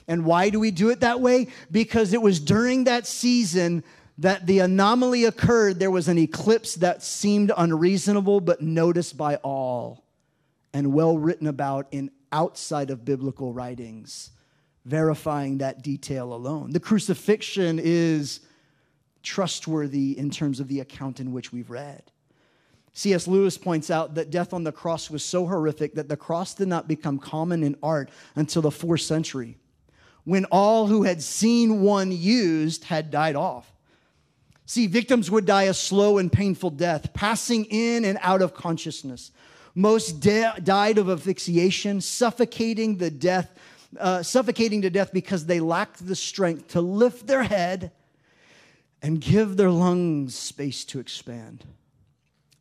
[0.09, 1.47] And why do we do it that way?
[1.71, 3.83] Because it was during that season
[4.17, 10.03] that the anomaly occurred, there was an eclipse that seemed unreasonable but noticed by all
[10.73, 14.31] and well written about in outside of biblical writings,
[14.85, 16.71] verifying that detail alone.
[16.71, 18.41] The crucifixion is
[19.23, 22.03] trustworthy in terms of the account in which we've read.
[22.93, 23.27] C.S.
[23.27, 26.67] Lewis points out that death on the cross was so horrific that the cross did
[26.67, 29.57] not become common in art until the fourth century,
[30.25, 33.70] when all who had seen one used had died off.
[34.65, 39.31] See, victims would die a slow and painful death, passing in and out of consciousness.
[39.75, 43.53] Most de- died of asphyxiation, suffocating the death,
[43.99, 47.91] uh, suffocating to death because they lacked the strength to lift their head
[49.01, 51.65] and give their lungs space to expand.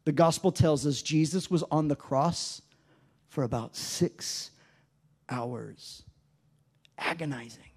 [0.05, 2.63] The gospel tells us Jesus was on the cross
[3.29, 4.51] for about six
[5.29, 6.03] hours,
[6.99, 7.70] agonizing.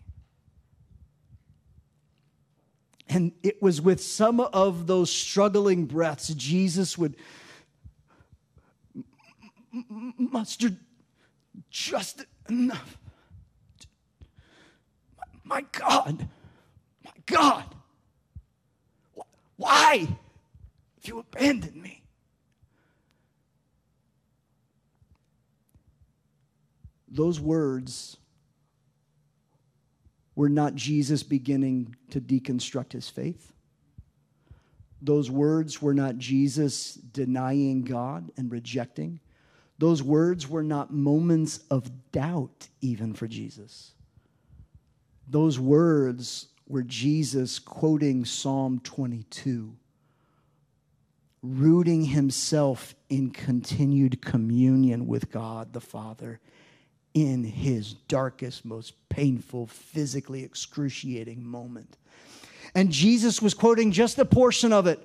[3.09, 7.15] And it was with some of those struggling breaths, Jesus would
[10.17, 10.71] muster
[11.69, 12.97] just enough.
[15.43, 16.27] My God,
[17.03, 17.65] my God,
[19.57, 22.03] why have you abandoned me?
[27.07, 28.17] Those words
[30.35, 33.53] were not Jesus beginning to deconstruct his faith.
[35.01, 39.19] Those words were not Jesus denying God and rejecting.
[39.77, 43.93] Those words were not moments of doubt, even for Jesus.
[45.27, 49.75] Those words were Jesus quoting Psalm 22,
[51.41, 56.39] rooting himself in continued communion with God the Father
[57.13, 61.97] in his darkest, most painful, physically excruciating moment.
[62.75, 64.99] And Jesus was quoting just a portion of it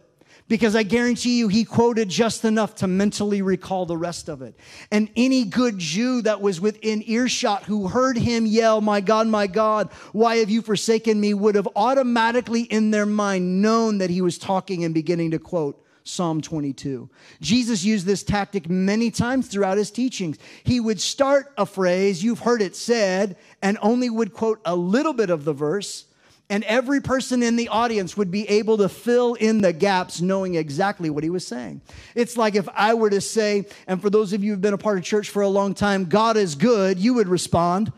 [0.48, 4.58] because I guarantee you he quoted just enough to mentally recall the rest of it.
[4.90, 9.46] And any good Jew that was within earshot who heard him yell, My God, my
[9.46, 14.22] God, why have you forsaken me, would have automatically in their mind known that he
[14.22, 17.08] was talking and beginning to quote Psalm 22.
[17.40, 20.38] Jesus used this tactic many times throughout his teachings.
[20.64, 25.12] He would start a phrase, you've heard it said, and only would quote a little
[25.12, 26.06] bit of the verse
[26.50, 30.54] and every person in the audience would be able to fill in the gaps knowing
[30.54, 31.82] exactly what he was saying.
[32.14, 34.78] It's like if I were to say, and for those of you who've been a
[34.78, 37.92] part of church for a long time, God is good, you would respond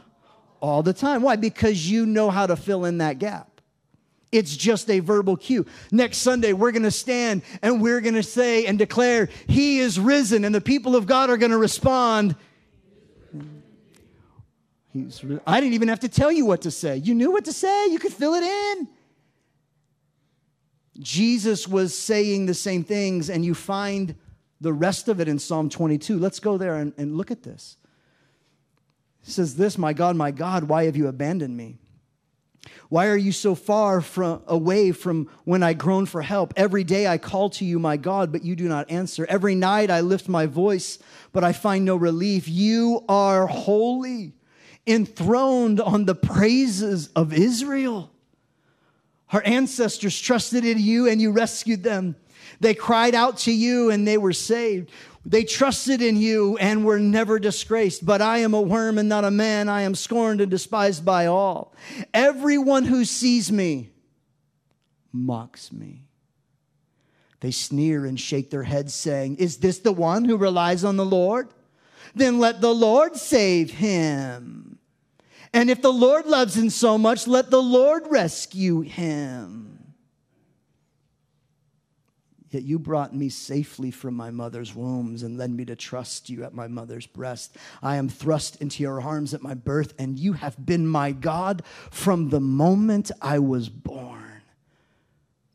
[0.60, 1.22] all the time.
[1.22, 1.36] Why?
[1.36, 3.49] Because you know how to fill in that gap.
[4.32, 5.66] It's just a verbal cue.
[5.90, 9.98] Next Sunday, we're going to stand and we're going to say and declare, He is
[9.98, 10.44] risen.
[10.44, 12.36] And the people of God are going to respond,
[14.92, 16.96] He's, I didn't even have to tell you what to say.
[16.96, 18.88] You knew what to say, you could fill it in.
[20.98, 24.14] Jesus was saying the same things, and you find
[24.60, 26.18] the rest of it in Psalm 22.
[26.18, 27.76] Let's go there and, and look at this.
[29.24, 31.78] It says, This, my God, my God, why have you abandoned me?
[32.88, 36.52] Why are you so far from, away from when I groan for help?
[36.56, 39.26] Every day I call to you, my God, but you do not answer.
[39.28, 40.98] Every night I lift my voice,
[41.32, 42.48] but I find no relief.
[42.48, 44.32] You are holy
[44.86, 48.10] enthroned on the praises of Israel.
[49.32, 52.16] Our ancestors trusted in you and you rescued them.
[52.58, 54.90] They cried out to you and they were saved.
[55.24, 58.06] They trusted in you and were never disgraced.
[58.06, 59.68] But I am a worm and not a man.
[59.68, 61.74] I am scorned and despised by all.
[62.14, 63.90] Everyone who sees me
[65.12, 66.06] mocks me.
[67.40, 71.06] They sneer and shake their heads, saying, Is this the one who relies on the
[71.06, 71.48] Lord?
[72.14, 74.78] Then let the Lord save him.
[75.52, 79.79] And if the Lord loves him so much, let the Lord rescue him.
[82.50, 86.42] Yet you brought me safely from my mother's wombs and led me to trust you
[86.44, 87.56] at my mother's breast.
[87.82, 91.62] I am thrust into your arms at my birth, and you have been my God
[91.90, 94.29] from the moment I was born.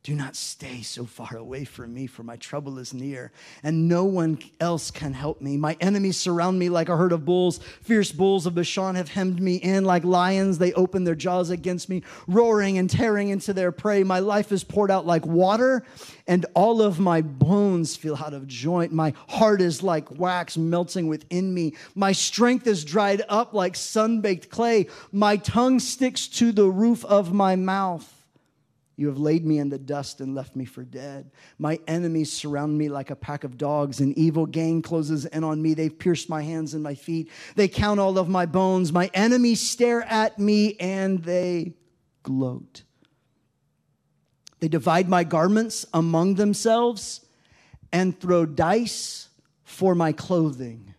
[0.05, 3.31] Do not stay so far away from me, for my trouble is near,
[3.63, 5.57] and no one else can help me.
[5.57, 7.57] My enemies surround me like a herd of bulls.
[7.81, 10.59] Fierce bulls of Bashan have hemmed me in like lions.
[10.59, 14.03] They open their jaws against me, roaring and tearing into their prey.
[14.03, 15.83] My life is poured out like water,
[16.27, 18.93] and all of my bones feel out of joint.
[18.93, 21.73] My heart is like wax melting within me.
[21.95, 24.85] My strength is dried up like sun baked clay.
[25.11, 28.11] My tongue sticks to the roof of my mouth.
[28.97, 31.31] You have laid me in the dust and left me for dead.
[31.59, 33.99] My enemies surround me like a pack of dogs.
[33.99, 35.73] An evil gang closes in on me.
[35.73, 37.29] They've pierced my hands and my feet.
[37.55, 38.93] They count all of my bones.
[38.93, 41.73] My enemies stare at me and they
[42.23, 42.83] gloat.
[44.61, 47.25] They divide my garments among themselves
[47.91, 49.27] and throw dice
[49.63, 50.94] for my clothing.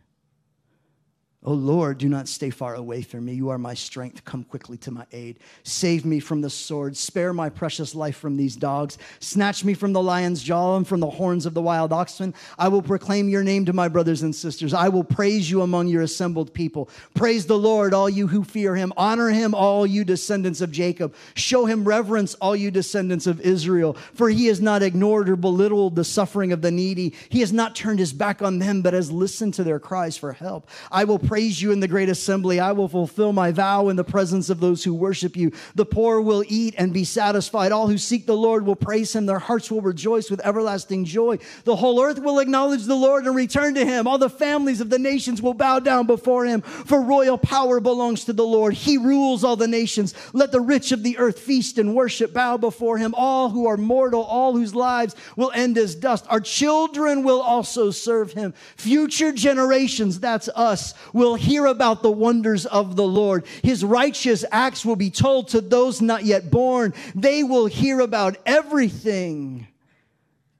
[1.46, 3.35] O Lord, do not stay far away from me.
[3.35, 4.24] You are my strength.
[4.24, 5.38] Come quickly to my aid.
[5.62, 6.96] Save me from the sword.
[6.96, 8.98] Spare my precious life from these dogs.
[9.20, 12.35] Snatch me from the lion's jaw and from the horns of the wild oxen.
[12.59, 14.74] I will proclaim your name to my brothers and sisters.
[14.74, 16.90] I will praise you among your assembled people.
[17.14, 18.92] Praise the Lord, all you who fear him.
[18.96, 21.14] Honor him, all you descendants of Jacob.
[21.35, 23.92] Show him reverence, all you descendants of Israel.
[24.14, 27.14] For he has not ignored or belittled the suffering of the needy.
[27.28, 30.32] He has not turned his back on them, but has listened to their cries for
[30.32, 30.68] help.
[30.90, 32.59] I will praise praise you in the great assembly.
[32.59, 35.53] I will fulfill my vow in the presence of those who worship you.
[35.75, 37.72] The poor will eat and be satisfied.
[37.72, 39.27] All who seek the Lord will praise him.
[39.27, 41.37] Their hearts will rejoice with everlasting joy.
[41.64, 44.07] The whole earth will acknowledge the Lord and return to him.
[44.07, 48.25] All the families of the nations will bow down before him, for royal power belongs
[48.25, 48.72] to the Lord.
[48.72, 50.14] He rules all the nations.
[50.33, 53.14] Let the rich of the earth feast and worship, bow before him.
[53.14, 56.25] All who are mortal, all whose lives will end as dust.
[56.31, 58.55] Our children will also serve him.
[58.79, 63.45] Future generations, that's us, will will hear about the wonders of the Lord.
[63.62, 66.95] His righteous acts will be told to those not yet born.
[67.17, 69.67] They will hear about everything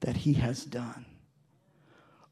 [0.01, 1.05] that he has done.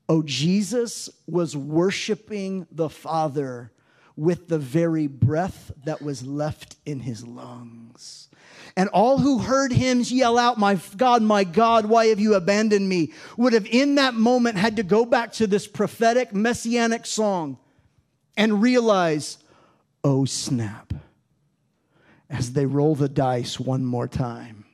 [0.09, 3.71] Oh, Jesus was worshiping the Father
[4.17, 8.27] with the very breath that was left in his lungs.
[8.75, 12.87] And all who heard him yell out, My God, my God, why have you abandoned
[12.87, 13.13] me?
[13.37, 17.57] would have in that moment had to go back to this prophetic messianic song
[18.37, 19.37] and realize,
[20.03, 20.93] oh snap,
[22.29, 24.65] as they roll the dice one more time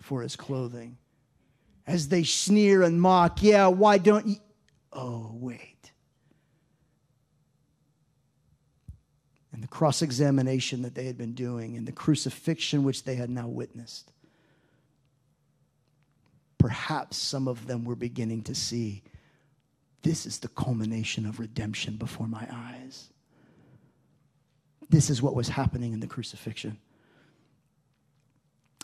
[0.00, 0.98] for his clothing.
[1.86, 4.36] As they sneer and mock, yeah, why don't you?
[4.92, 5.90] Oh, wait.
[9.52, 13.30] And the cross examination that they had been doing and the crucifixion which they had
[13.30, 14.12] now witnessed
[16.62, 19.02] perhaps some of them were beginning to see
[20.02, 23.10] this is the culmination of redemption before my eyes.
[24.90, 26.78] This is what was happening in the crucifixion.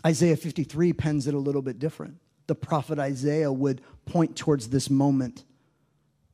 [0.06, 2.16] Isaiah 53 pens it a little bit different.
[2.46, 5.44] The prophet Isaiah would point towards this moment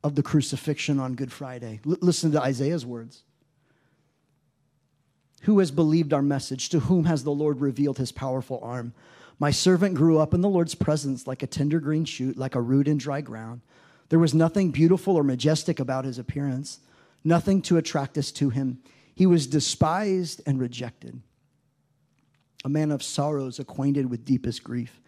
[0.03, 1.81] of the crucifixion on Good Friday.
[1.85, 3.23] L- listen to Isaiah's words.
[5.41, 6.69] Who has believed our message?
[6.69, 8.93] To whom has the Lord revealed his powerful arm?
[9.39, 12.61] My servant grew up in the Lord's presence like a tender green shoot, like a
[12.61, 13.61] root in dry ground.
[14.09, 16.79] There was nothing beautiful or majestic about his appearance,
[17.23, 18.79] nothing to attract us to him.
[19.15, 21.21] He was despised and rejected,
[22.63, 24.99] a man of sorrows, acquainted with deepest grief.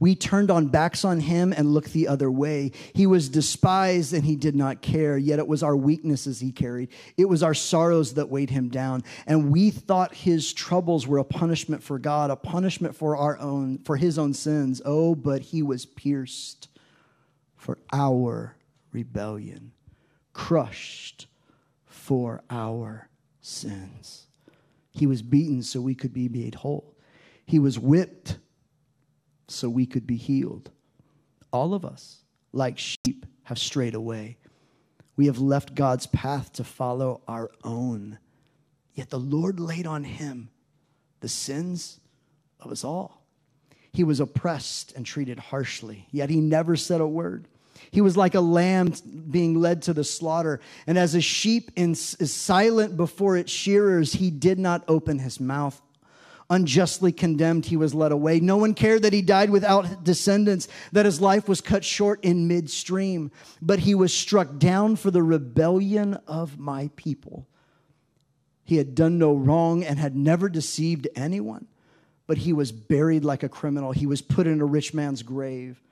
[0.00, 2.72] We turned our backs on him and looked the other way.
[2.94, 6.88] He was despised and he did not care, yet it was our weaknesses he carried.
[7.18, 9.04] It was our sorrows that weighed him down.
[9.26, 13.78] And we thought his troubles were a punishment for God, a punishment for our own,
[13.84, 14.80] for his own sins.
[14.86, 16.69] Oh, but he was pierced
[17.60, 18.56] for our
[18.90, 19.70] rebellion,
[20.32, 21.26] crushed
[21.84, 23.10] for our
[23.42, 24.26] sins.
[24.90, 26.96] He was beaten so we could be made whole.
[27.44, 28.38] He was whipped
[29.46, 30.70] so we could be healed.
[31.52, 34.38] All of us, like sheep, have strayed away.
[35.16, 38.18] We have left God's path to follow our own.
[38.94, 40.48] Yet the Lord laid on him
[41.20, 42.00] the sins
[42.58, 43.19] of us all.
[43.92, 47.48] He was oppressed and treated harshly, yet he never said a word.
[47.90, 48.92] He was like a lamb
[49.30, 50.60] being led to the slaughter.
[50.86, 55.80] And as a sheep is silent before its shearers, he did not open his mouth
[56.50, 58.40] unjustly condemned, he was led away.
[58.40, 62.48] No one cared that he died without descendants, that his life was cut short in
[62.48, 63.30] midstream,
[63.62, 67.46] but he was struck down for the rebellion of my people.
[68.64, 71.68] He had done no wrong and had never deceived anyone,
[72.30, 73.90] but he was buried like a criminal.
[73.90, 75.82] He was put in a rich man's grave.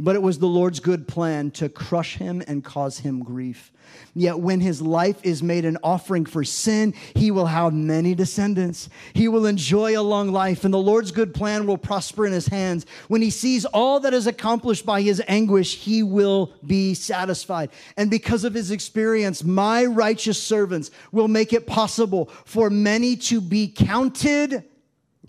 [0.00, 3.70] But it was the Lord's good plan to crush him and cause him grief.
[4.12, 8.88] Yet when his life is made an offering for sin, he will have many descendants.
[9.12, 12.48] He will enjoy a long life, and the Lord's good plan will prosper in his
[12.48, 12.86] hands.
[13.06, 17.70] When he sees all that is accomplished by his anguish, he will be satisfied.
[17.96, 23.40] And because of his experience, my righteous servants will make it possible for many to
[23.40, 24.64] be counted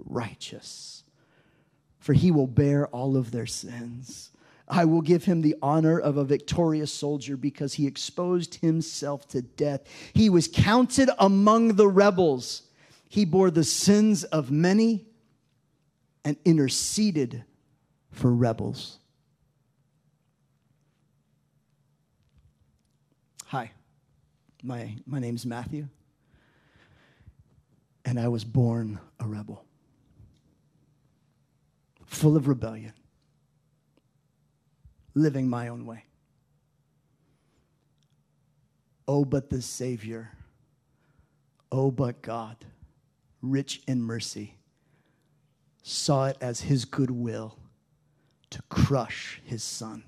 [0.05, 1.03] righteous,
[1.99, 4.31] for he will bear all of their sins.
[4.67, 9.41] I will give him the honor of a victorious soldier because he exposed himself to
[9.41, 9.81] death.
[10.13, 12.63] He was counted among the rebels.
[13.09, 15.05] He bore the sins of many
[16.23, 17.43] and interceded
[18.11, 18.97] for rebels.
[23.47, 23.71] Hi,
[24.63, 25.87] my, my name's Matthew,
[28.03, 29.64] and I was born a rebel,
[32.05, 32.93] full of rebellion
[35.15, 36.03] living my own way.
[39.07, 40.31] Oh, but the Savior,
[41.71, 42.57] oh, but God,
[43.41, 44.57] rich in mercy,
[45.83, 47.57] saw it as his goodwill
[48.49, 50.03] to crush his son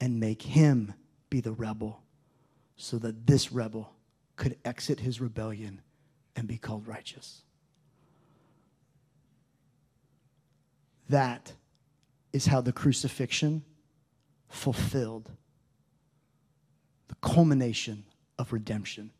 [0.00, 0.94] and make him
[1.30, 2.02] be the rebel
[2.76, 3.92] so that this rebel
[4.36, 5.80] could exit his rebellion
[6.36, 7.42] and be called righteous.
[11.08, 11.52] That
[12.32, 13.64] is how the crucifixion
[14.48, 15.30] fulfilled.
[17.08, 18.04] The culmination
[18.38, 19.12] of redemption.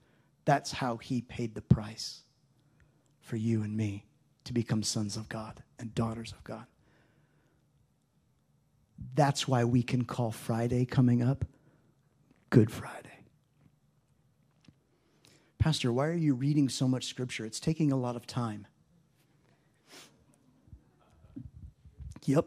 [0.44, 2.22] That's how he paid the price
[3.20, 4.06] for you and me
[4.44, 6.66] to become sons of God and daughters of God.
[9.14, 11.44] That's why we can call Friday coming up
[12.50, 13.10] Good Friday.
[15.58, 17.44] Pastor, why are you reading so much scripture?
[17.44, 18.66] It's taking a lot of time.
[22.26, 22.46] Yep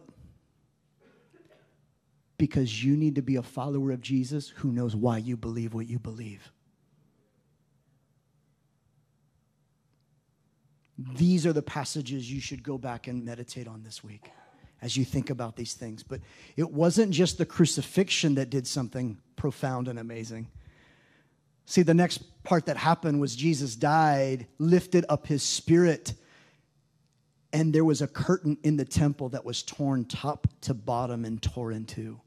[2.40, 5.88] because you need to be a follower of Jesus who knows why you believe what
[5.88, 6.52] you believe.
[10.98, 14.32] These are the passages you should go back and meditate on this week
[14.82, 16.02] as you think about these things.
[16.02, 16.22] But
[16.56, 20.48] it wasn't just the crucifixion that did something profound and amazing.
[21.66, 26.14] See, the next part that happened was Jesus died, lifted up his spirit
[27.52, 31.42] and there was a curtain in the temple that was torn top to bottom and
[31.42, 32.20] tore in two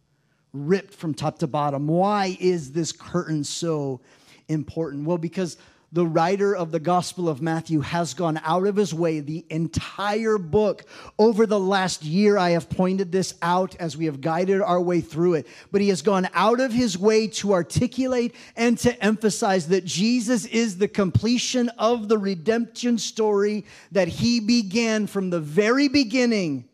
[0.52, 1.86] ripped from top to bottom.
[1.86, 4.00] Why is this curtain so
[4.48, 5.06] important?
[5.06, 5.56] Well, because
[5.92, 10.38] the writer of the Gospel of Matthew has gone out of his way the entire
[10.38, 10.86] book.
[11.18, 15.02] Over the last year, I have pointed this out as we have guided our way
[15.02, 15.46] through it.
[15.70, 20.46] But he has gone out of his way to articulate and to emphasize that Jesus
[20.46, 26.68] is the completion of the redemption story that he began from the very beginning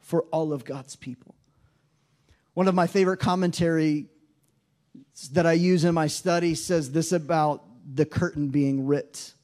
[0.00, 1.36] for all of God's people.
[2.54, 4.06] One of my favorite commentary
[5.32, 9.34] that I use in my study says this about the curtain being ripped.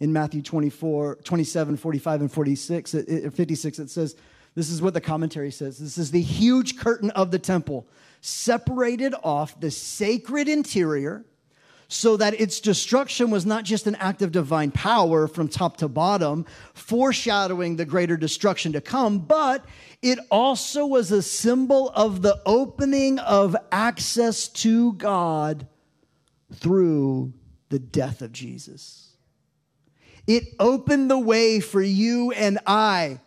[0.00, 4.14] In Matthew 24, 27, 45, and 46, 56, it says,
[4.54, 5.78] this is what the commentary says.
[5.78, 7.86] This is the huge curtain of the temple,
[8.20, 11.24] separated off the sacred interior
[11.88, 15.88] so that its destruction was not just an act of divine power from top to
[15.88, 19.64] bottom, foreshadowing the greater destruction to come, but
[20.02, 25.66] it also was a symbol of the opening of access to God
[26.52, 27.32] through
[27.68, 29.10] the death of Jesus.
[30.26, 33.20] It opened the way for you and I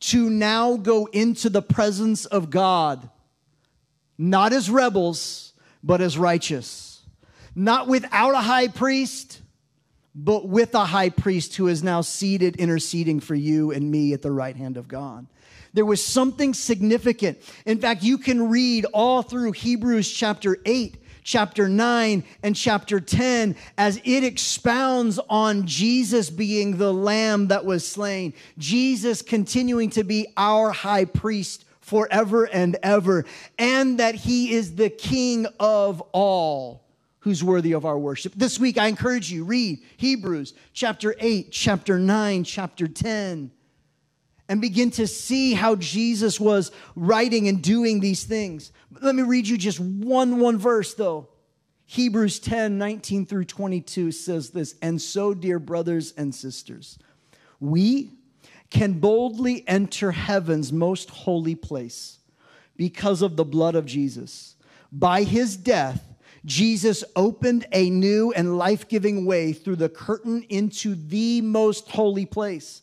[0.00, 3.08] to now go into the presence of God,
[4.18, 7.02] not as rebels, but as righteous.
[7.54, 9.40] Not without a high priest,
[10.14, 14.22] but with a high priest who is now seated, interceding for you and me at
[14.22, 15.26] the right hand of God.
[15.72, 17.38] There was something significant.
[17.66, 23.56] In fact, you can read all through Hebrews chapter 8 chapter 9 and chapter 10
[23.76, 30.28] as it expounds on Jesus being the lamb that was slain, Jesus continuing to be
[30.36, 33.24] our high priest forever and ever,
[33.58, 36.84] and that he is the king of all
[37.18, 38.32] who's worthy of our worship.
[38.36, 43.50] This week, I encourage you, read Hebrews chapter 8, chapter 9, chapter 10
[44.48, 48.70] and begin to see how Jesus was writing and doing these things.
[49.00, 51.28] Let me read you just one one verse though.
[51.86, 56.98] Hebrews 10, 19 through 22 says this, and so, dear brothers and sisters,
[57.60, 58.10] we
[58.70, 62.18] can boldly enter heaven's most holy place
[62.76, 64.56] because of the blood of Jesus.
[64.90, 66.02] By his death,
[66.44, 72.26] Jesus opened a new and life giving way through the curtain into the most holy
[72.26, 72.82] place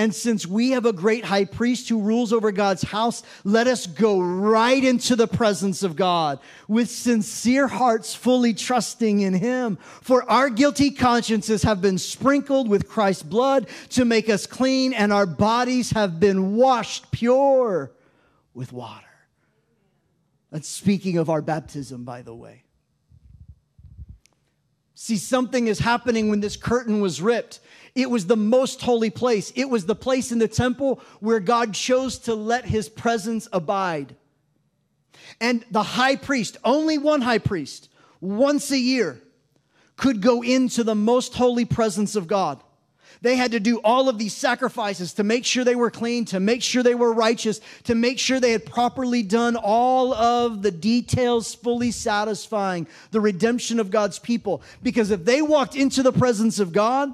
[0.00, 3.86] and since we have a great high priest who rules over God's house, let us
[3.86, 9.76] go right into the presence of God with sincere hearts, fully trusting in Him.
[10.00, 15.12] For our guilty consciences have been sprinkled with Christ's blood to make us clean, and
[15.12, 17.92] our bodies have been washed pure
[18.54, 19.04] with water.
[20.50, 22.64] That's speaking of our baptism, by the way.
[24.94, 27.60] See, something is happening when this curtain was ripped.
[28.00, 29.52] It was the most holy place.
[29.54, 34.16] It was the place in the temple where God chose to let his presence abide.
[35.40, 37.90] And the high priest, only one high priest,
[38.20, 39.20] once a year,
[39.96, 42.62] could go into the most holy presence of God.
[43.22, 46.40] They had to do all of these sacrifices to make sure they were clean, to
[46.40, 50.70] make sure they were righteous, to make sure they had properly done all of the
[50.70, 54.62] details fully satisfying the redemption of God's people.
[54.82, 57.12] Because if they walked into the presence of God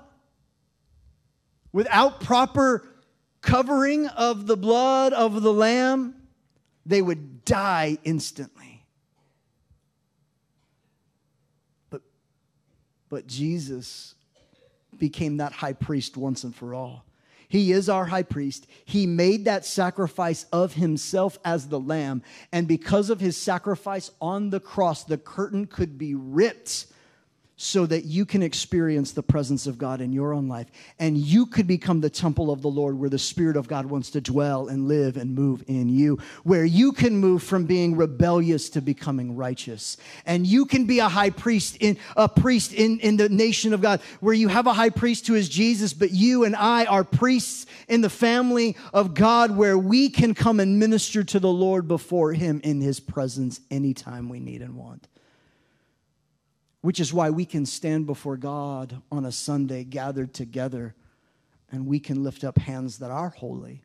[1.77, 2.89] without proper
[3.43, 6.15] covering of the blood of the Lamb,
[6.87, 8.83] they would die instantly.
[11.91, 12.01] But,
[13.11, 14.15] but Jesus
[14.99, 17.05] became that high priest once and for all.
[17.47, 18.67] He is our high priest.
[18.87, 22.23] He made that sacrifice of himself as the lamb.
[22.53, 26.87] And because of his sacrifice on the cross, the curtain could be ripped
[27.57, 30.67] so that you can experience the presence of God in your own life.
[30.99, 34.11] And you could become the temple of the Lord where the Spirit of God wants
[34.11, 38.69] to dwell and live and move in you, where you can move from being rebellious
[38.71, 39.97] to becoming righteous.
[40.27, 43.81] And you can be a high priest in a priest in, in the nation of
[43.81, 47.05] God, where you have a high priest who is Jesus, but you and I are
[47.05, 51.89] priests in the family of God, where we can come and minister to the Lord
[51.89, 55.09] before Him in His presence anytime we need and want
[56.87, 60.95] which is why we can stand before God on a Sunday gathered together
[61.73, 63.83] and we can lift up hands that are holy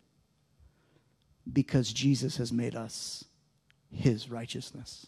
[1.51, 3.25] because Jesus has made us
[3.91, 5.07] his righteousness.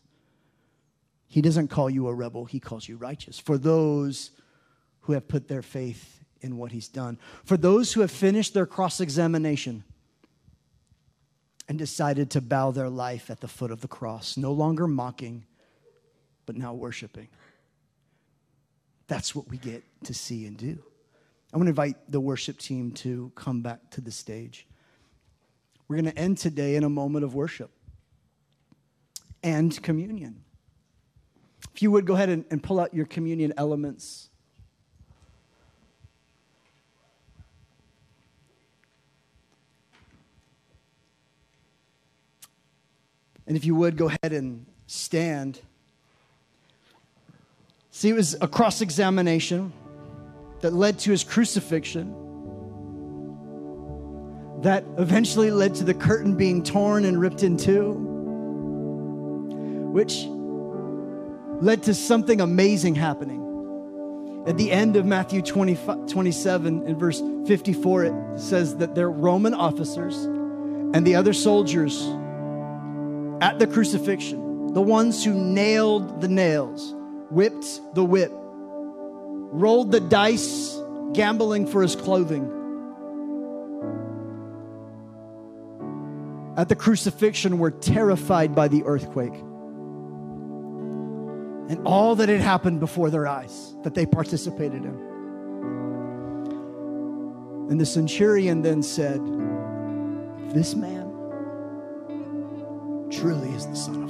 [1.27, 3.37] He doesn't call you a rebel, he calls you righteous.
[3.37, 4.31] For those
[5.01, 8.65] who have put their faith in what he's done, for those who have finished their
[8.65, 9.83] cross examination
[11.69, 15.45] and decided to bow their life at the foot of the cross, no longer mocking,
[16.47, 17.27] but now worshiping.
[19.07, 20.81] That's what we get to see and do.
[21.53, 24.65] I want to invite the worship team to come back to the stage.
[25.87, 27.69] We're going to end today in a moment of worship
[29.43, 30.43] and communion.
[31.75, 34.29] If you would go ahead and, and pull out your communion elements.
[43.45, 45.59] And if you would go ahead and stand.
[47.95, 49.71] See, it was a cross examination
[50.61, 52.11] that led to his crucifixion,
[54.63, 57.91] that eventually led to the curtain being torn and ripped in two.
[59.93, 60.25] which
[61.63, 63.41] led to something amazing happening.
[64.47, 65.77] At the end of Matthew 20,
[66.07, 70.15] 27, in verse 54, it says that they're Roman officers
[70.95, 72.01] and the other soldiers
[73.39, 76.95] at the crucifixion, the ones who nailed the nails,
[77.31, 80.77] whipped the whip, rolled the dice,
[81.13, 82.49] gambling for his clothing.
[86.55, 89.33] At the crucifixion, were terrified by the earthquake
[91.69, 94.93] and all that had happened before their eyes that they participated in.
[97.69, 99.19] And the centurion then said,
[100.53, 101.09] This man
[103.09, 104.02] truly is the Son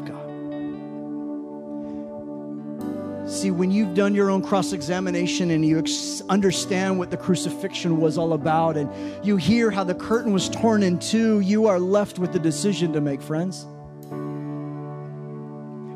[3.34, 8.00] See, when you've done your own cross examination and you ex- understand what the crucifixion
[8.00, 8.88] was all about, and
[9.26, 12.94] you hear how the curtain was torn in two, you are left with the decision
[12.94, 13.66] to make, friends.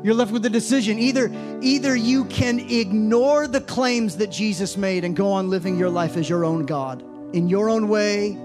[0.04, 0.98] You're left with the decision.
[0.98, 1.30] Either,
[1.62, 6.16] either you can ignore the claims that Jesus made and go on living your life
[6.16, 7.04] as your own God
[7.36, 8.36] in your own way.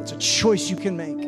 [0.00, 1.20] It's a choice you can make.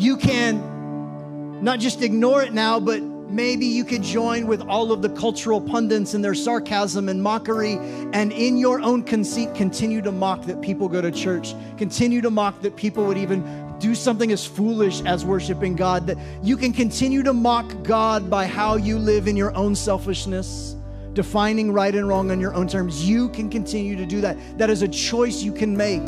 [0.00, 5.02] You can not just ignore it now, but maybe you could join with all of
[5.02, 7.74] the cultural pundits and their sarcasm and mockery,
[8.12, 12.30] and in your own conceit, continue to mock that people go to church, continue to
[12.30, 16.72] mock that people would even do something as foolish as worshiping God, that you can
[16.72, 20.76] continue to mock God by how you live in your own selfishness,
[21.14, 23.08] defining right and wrong on your own terms.
[23.08, 24.36] You can continue to do that.
[24.58, 26.06] That is a choice you can make.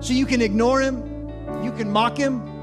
[0.00, 1.02] So you can ignore him,
[1.62, 2.53] you can mock him,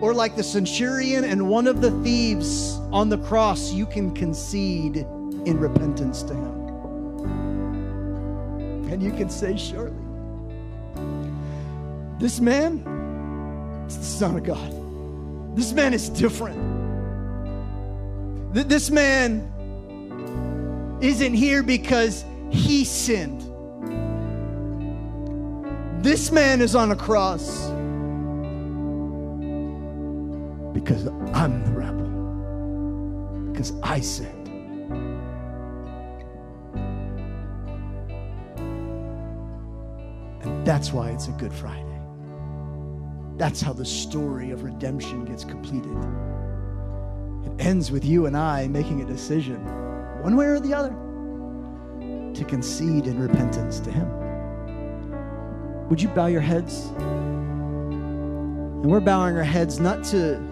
[0.00, 4.98] or like the centurion and one of the thieves on the cross, you can concede
[5.44, 6.54] in repentance to him.
[8.90, 9.92] And you can say, Surely
[12.18, 14.74] this man is the Son of God.
[15.56, 16.58] This man is different.
[18.52, 19.52] This man
[21.00, 23.42] isn't here because he sinned.
[26.02, 27.68] This man is on a cross
[30.80, 34.46] because I'm the rebel, because I sinned.
[40.42, 41.84] And that's why it's a Good Friday.
[43.38, 45.96] That's how the story of redemption gets completed.
[47.44, 49.58] It ends with you and I making a decision,
[50.22, 50.94] one way or the other,
[52.34, 54.08] to concede in repentance to Him.
[55.88, 56.92] Would you bow your heads?
[58.78, 60.47] And we're bowing our heads not to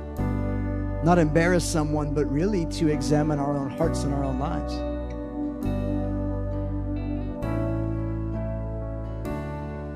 [1.06, 4.74] not embarrass someone, but really to examine our own hearts and our own lives.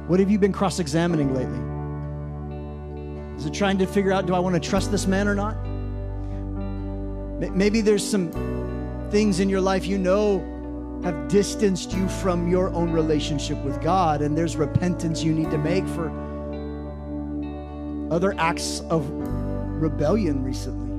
[0.09, 1.59] What have you been cross examining lately?
[3.37, 5.57] Is it trying to figure out, do I want to trust this man or not?
[7.57, 8.31] Maybe there's some
[9.11, 10.39] things in your life you know
[11.03, 15.59] have distanced you from your own relationship with God, and there's repentance you need to
[15.59, 16.09] make for
[18.13, 20.90] other acts of rebellion recently.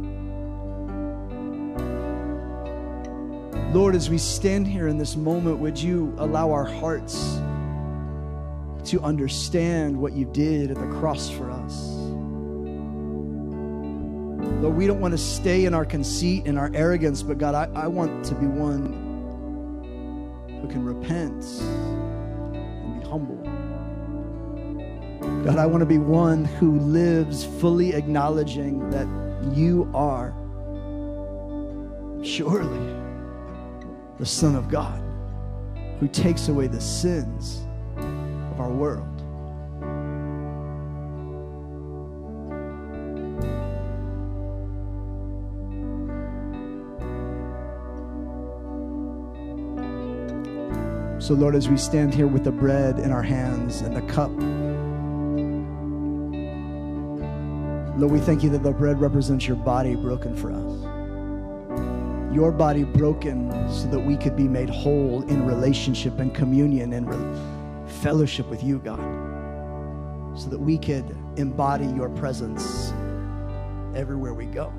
[3.74, 7.36] Lord, as we stand here in this moment, would you allow our hearts
[8.90, 11.88] to understand what you did at the cross for us?
[14.62, 17.70] Lord, we don't want to stay in our conceit and our arrogance, but God, I,
[17.74, 18.92] I want to be one
[20.62, 23.38] who can repent and be humble.
[25.46, 29.08] God, I want to be one who lives fully acknowledging that
[29.56, 30.34] you are
[32.22, 32.91] surely
[34.22, 35.02] the Son of God
[36.00, 37.66] who takes away the sins
[37.98, 39.08] of our world.
[51.20, 54.30] So, Lord, as we stand here with the bread in our hands and the cup,
[58.00, 60.91] Lord, we thank you that the bread represents your body broken for us.
[62.34, 67.10] Your body broken so that we could be made whole in relationship and communion and
[67.10, 69.00] re- fellowship with you, God.
[70.40, 72.94] So that we could embody your presence
[73.96, 74.72] everywhere we go.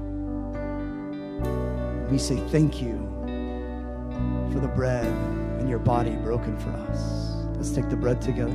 [2.11, 2.97] We say thank you
[4.53, 7.35] for the bread and your body broken for us.
[7.57, 8.51] Let's take the bread together.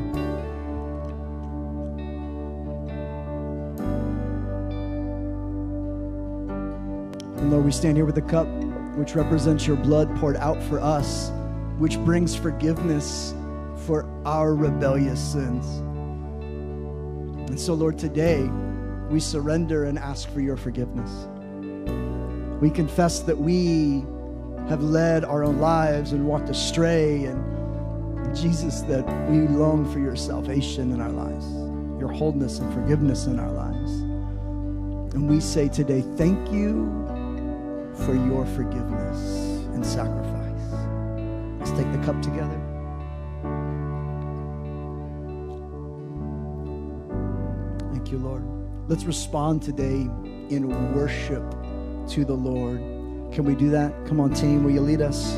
[7.38, 8.48] And Lord, we stand here with the cup,
[8.98, 11.32] which represents your blood poured out for us,
[11.78, 13.36] which brings forgiveness
[13.86, 15.66] for our rebellious sins.
[17.50, 18.42] And so, Lord, today
[19.10, 21.28] we surrender and ask for your forgiveness.
[22.60, 24.04] We confess that we
[24.68, 30.16] have led our own lives and walked astray, and Jesus, that we long for your
[30.16, 31.46] salvation in our lives,
[32.00, 33.92] your wholeness and forgiveness in our lives.
[35.14, 37.07] And we say today, thank you
[38.06, 40.38] for your forgiveness and sacrifice.
[41.60, 42.60] Let's take the cup together.
[47.92, 48.44] Thank you, Lord.
[48.88, 50.10] Let's respond today
[50.50, 51.44] in worship
[52.10, 52.80] to the Lord.
[53.34, 53.94] Can we do that?
[54.06, 55.38] Come on, team, will you lead us?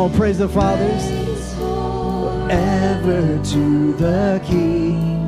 [0.00, 1.04] On, praise the fathers.
[1.56, 5.26] Forever to the King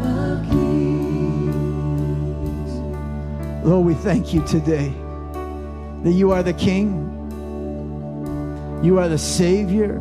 [0.00, 1.56] of Kings.
[3.66, 4.92] Lord, we thank you today
[6.04, 7.02] that you are the King,
[8.84, 10.00] you are the Savior,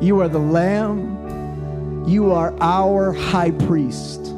[0.00, 4.34] you are the Lamb, you are our High Priest.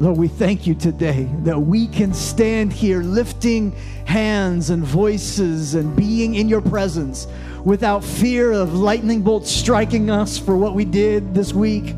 [0.00, 3.72] Lord, we thank you today that we can stand here lifting
[4.04, 7.26] hands and voices and being in your presence
[7.64, 11.96] without fear of lightning bolts striking us for what we did this week.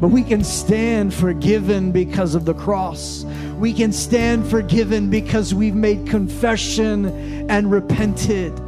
[0.00, 3.24] But we can stand forgiven because of the cross.
[3.58, 8.58] We can stand forgiven because we've made confession and repented.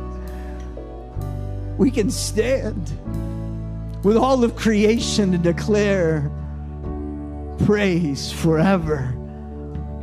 [1.79, 2.93] We can stand
[4.05, 6.31] with all of creation to declare
[7.65, 9.15] praise forever,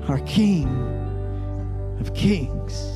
[0.08, 0.68] our King
[2.00, 2.90] of Kings.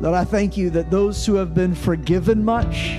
[0.00, 2.94] Lord, I thank you that those who have been forgiven much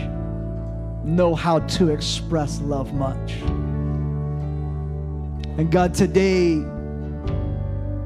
[1.04, 3.34] know how to express love much.
[5.58, 6.56] And God, today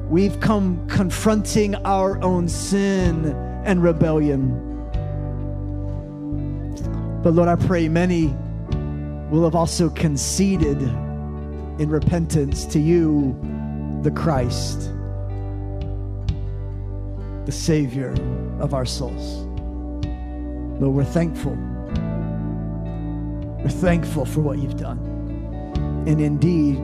[0.08, 3.26] we've come confronting our own sin
[3.64, 4.66] and rebellion.
[7.22, 8.34] But Lord, I pray many
[9.30, 13.34] will have also conceded in repentance to you,
[14.02, 14.90] the Christ,
[17.46, 18.12] the Savior
[18.58, 19.44] of our souls.
[20.80, 21.56] Lord, we're thankful.
[23.62, 24.98] We're thankful for what you've done.
[26.06, 26.78] And indeed,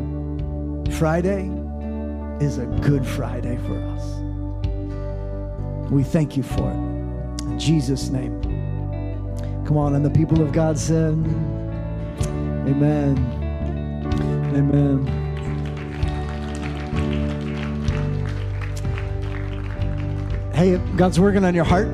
[0.95, 1.51] Friday
[2.45, 4.05] is a good Friday for us.
[5.91, 6.77] We thank you for it.
[7.45, 8.41] In Jesus' name.
[9.67, 11.15] Come on, and the people of God said,
[12.67, 13.17] Amen.
[14.57, 15.07] Amen.
[20.53, 21.87] Hey, God's working on your heart,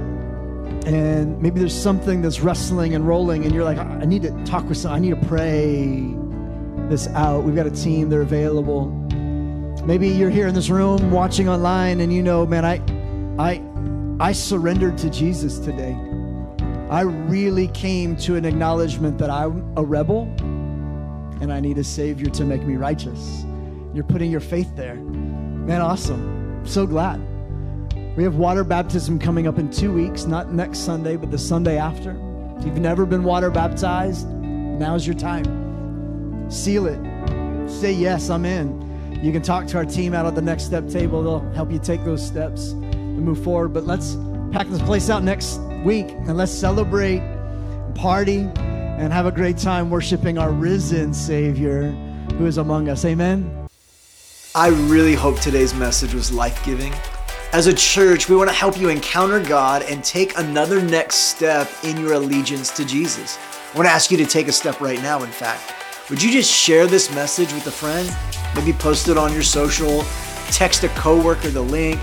[0.87, 4.66] and maybe there's something that's wrestling and rolling, and you're like, I need to talk
[4.68, 6.14] with someone, I need to pray
[6.89, 7.45] this out.
[7.45, 8.87] We've got a team, they're available.
[9.85, 12.81] Maybe you're here in this room watching online and you know, man, I
[13.37, 13.61] I
[14.20, 15.97] I surrendered to Jesus today.
[16.89, 20.33] I really came to an acknowledgement that I'm a rebel
[21.43, 23.45] and I need a Savior to make me righteous.
[23.93, 24.95] You're putting your faith there.
[24.95, 26.64] Man, awesome.
[26.64, 27.20] So glad.
[28.16, 31.78] We have water baptism coming up in two weeks, not next Sunday, but the Sunday
[31.78, 32.12] after.
[32.59, 36.49] If you've never been water baptized, now's your time.
[36.49, 37.68] Seal it.
[37.68, 38.80] Say, Yes, I'm in.
[39.20, 41.24] You can talk to our team out at the next step table.
[41.24, 43.72] They'll help you take those steps and move forward.
[43.72, 44.16] But let's
[44.53, 47.20] pack this place out next week and let's celebrate,
[47.97, 48.49] party,
[49.03, 51.90] and have a great time worshiping our risen Savior
[52.38, 53.05] who is among us.
[53.05, 53.66] Amen.
[54.55, 56.94] I really hope today's message was life giving.
[57.53, 61.68] As a church, we want to help you encounter God and take another next step
[61.82, 63.38] in your allegiance to Jesus.
[63.72, 65.74] I want to ask you to take a step right now, in fact.
[66.09, 68.09] Would you just share this message with a friend?
[68.55, 70.05] Maybe post it on your social,
[70.53, 71.98] text a coworker the link.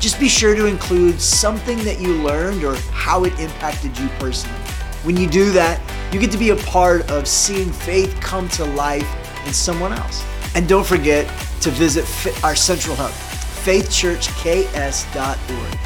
[0.00, 4.79] Just be sure to include something that you learned or how it impacted you personally.
[5.02, 5.80] When you do that,
[6.12, 9.08] you get to be a part of seeing faith come to life
[9.46, 10.24] in someone else.
[10.54, 11.26] And don't forget
[11.62, 12.04] to visit
[12.44, 13.12] our central hub,
[13.64, 15.78] faithchurchks.org.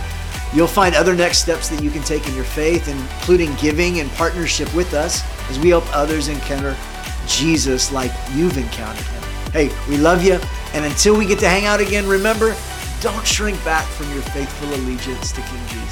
[0.54, 4.10] You'll find other next steps that you can take in your faith, including giving and
[4.12, 6.76] partnership with us as we help others encounter
[7.26, 9.22] Jesus like you've encountered him.
[9.52, 10.38] Hey, we love you.
[10.72, 12.54] And until we get to hang out again, remember,
[13.00, 15.84] don't shrink back from your faithful allegiance to King Jesus.